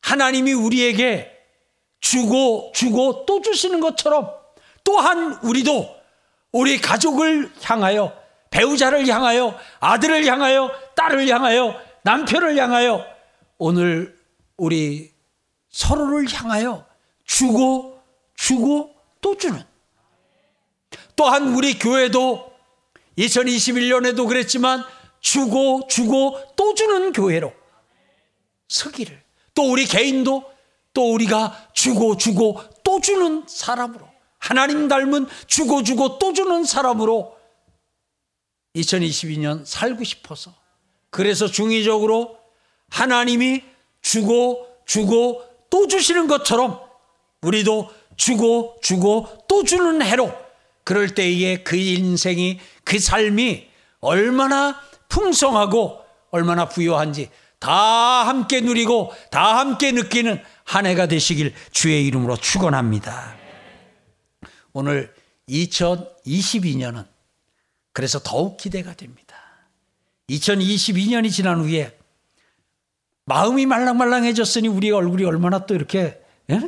하나님이 0.00 0.52
우리에게 0.52 1.30
주고 2.00 2.72
주고 2.74 3.24
또 3.26 3.40
주시는 3.40 3.80
것처럼 3.80 4.30
또한 4.82 5.38
우리도 5.42 5.94
우리 6.52 6.80
가족을 6.80 7.50
향하여 7.62 8.14
배우자를 8.50 9.08
향하여 9.08 9.58
아들을 9.80 10.26
향하여 10.26 10.70
딸을 10.94 11.28
향하여 11.28 11.74
남편을 12.02 12.56
향하여 12.56 13.04
오늘 13.58 14.16
우리 14.56 15.12
서로를 15.70 16.32
향하여 16.32 16.86
주고 17.24 18.00
주고 18.36 18.94
또 19.20 19.36
주는 19.36 19.60
또한 21.16 21.54
우리 21.54 21.78
교회도 21.78 22.52
2021년에도 23.18 24.26
그랬지만 24.26 24.84
주고 25.20 25.86
주고 25.88 26.38
또 26.56 26.74
주는 26.74 27.12
교회로 27.12 27.52
서기를 28.68 29.22
또 29.54 29.70
우리 29.70 29.86
개인도 29.86 30.44
또 30.92 31.12
우리가 31.12 31.70
주고 31.72 32.16
주고 32.16 32.60
또 32.82 33.00
주는 33.00 33.44
사람으로 33.46 34.06
하나님 34.38 34.88
닮은 34.88 35.26
주고 35.46 35.82
주고 35.82 36.18
또 36.18 36.32
주는 36.32 36.64
사람으로 36.64 37.36
2022년 38.76 39.64
살고 39.64 40.04
싶어서 40.04 40.52
그래서 41.10 41.46
중의적으로 41.46 42.36
하나님이 42.90 43.62
주고 44.02 44.66
주고 44.84 45.42
또 45.70 45.86
주시는 45.88 46.26
것처럼 46.26 46.80
우리도 47.42 47.90
주고 48.16 48.76
주고 48.82 49.26
또 49.48 49.64
주는 49.64 50.02
해로 50.02 50.43
그럴 50.84 51.14
때에 51.14 51.62
그 51.62 51.76
인생이 51.76 52.60
그 52.84 52.98
삶이 52.98 53.68
얼마나 54.00 54.80
풍성하고 55.08 56.04
얼마나 56.30 56.68
부유한지 56.68 57.30
다 57.58 57.72
함께 58.26 58.60
누리고 58.60 59.12
다 59.30 59.58
함께 59.58 59.92
느끼는 59.92 60.42
한 60.64 60.86
해가 60.86 61.06
되시길 61.06 61.54
주의 61.72 62.06
이름으로 62.06 62.36
축원합니다. 62.36 63.36
오늘 64.72 65.14
2022년은 65.48 67.06
그래서 67.92 68.18
더욱 68.22 68.56
기대가 68.56 68.92
됩니다. 68.92 69.36
2022년이 70.28 71.30
지난 71.30 71.60
후에 71.60 71.96
마음이 73.26 73.66
말랑말랑해졌으니 73.66 74.68
우리 74.68 74.90
얼굴이 74.90 75.24
얼마나 75.24 75.64
또 75.64 75.74
이렇게 75.74 76.20
예? 76.50 76.60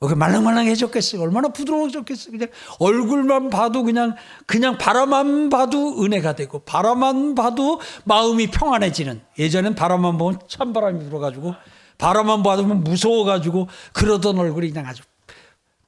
말랑말랑해졌겠어요. 0.00 1.20
얼마나 1.20 1.48
부드러워졌겠어요. 1.48 2.32
그냥 2.32 2.48
얼굴만 2.78 3.50
봐도 3.50 3.82
그냥 3.82 4.16
그냥 4.46 4.78
바라만 4.78 5.50
봐도 5.50 6.02
은혜가 6.02 6.34
되고 6.36 6.60
바라만 6.60 7.34
봐도 7.34 7.80
마음이 8.04 8.46
평안해지는. 8.50 9.20
예전엔 9.38 9.74
바람만 9.74 10.16
보면 10.16 10.40
찬바람이 10.48 11.04
불어가지고 11.04 11.54
바람만 11.98 12.42
받으면 12.42 12.82
무서워가지고 12.82 13.68
그러던 13.92 14.38
얼굴이 14.38 14.70
그냥 14.70 14.86
아주 14.86 15.02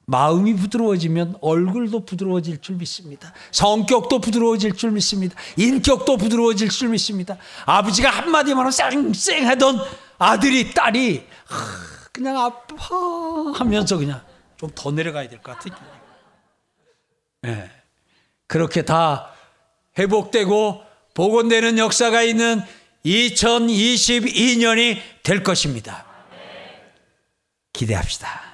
마음이 0.05 0.57
부드러워지면 0.57 1.37
얼굴도 1.41 2.05
부드러워질 2.05 2.61
줄 2.61 2.75
믿습니다. 2.75 3.33
성격도 3.51 4.19
부드러워질 4.19 4.73
줄 4.73 4.91
믿습니다. 4.91 5.35
인격도 5.57 6.17
부드러워질 6.17 6.69
줄 6.69 6.89
믿습니다. 6.89 7.37
아버지가 7.65 8.11
한마디만 8.11 8.59
하면 8.59 8.71
쌩쌩하던 8.71 9.79
아들이 10.19 10.71
딸이 10.71 11.25
그냥 12.13 12.37
아파 12.37 12.75
하면서 13.55 13.97
그냥 13.97 14.21
좀 14.57 14.69
더 14.75 14.91
내려가야 14.91 15.27
될 15.27 15.41
것 15.41 15.57
같아요. 15.57 15.75
네. 17.41 17.69
그렇게 18.47 18.83
다 18.83 19.33
회복되고 19.97 20.83
복원되는 21.15 21.77
역사가 21.77 22.21
있는 22.23 22.61
2022년이 23.05 25.01
될 25.23 25.43
것입니다. 25.43 26.05
기대합시다. 27.73 28.52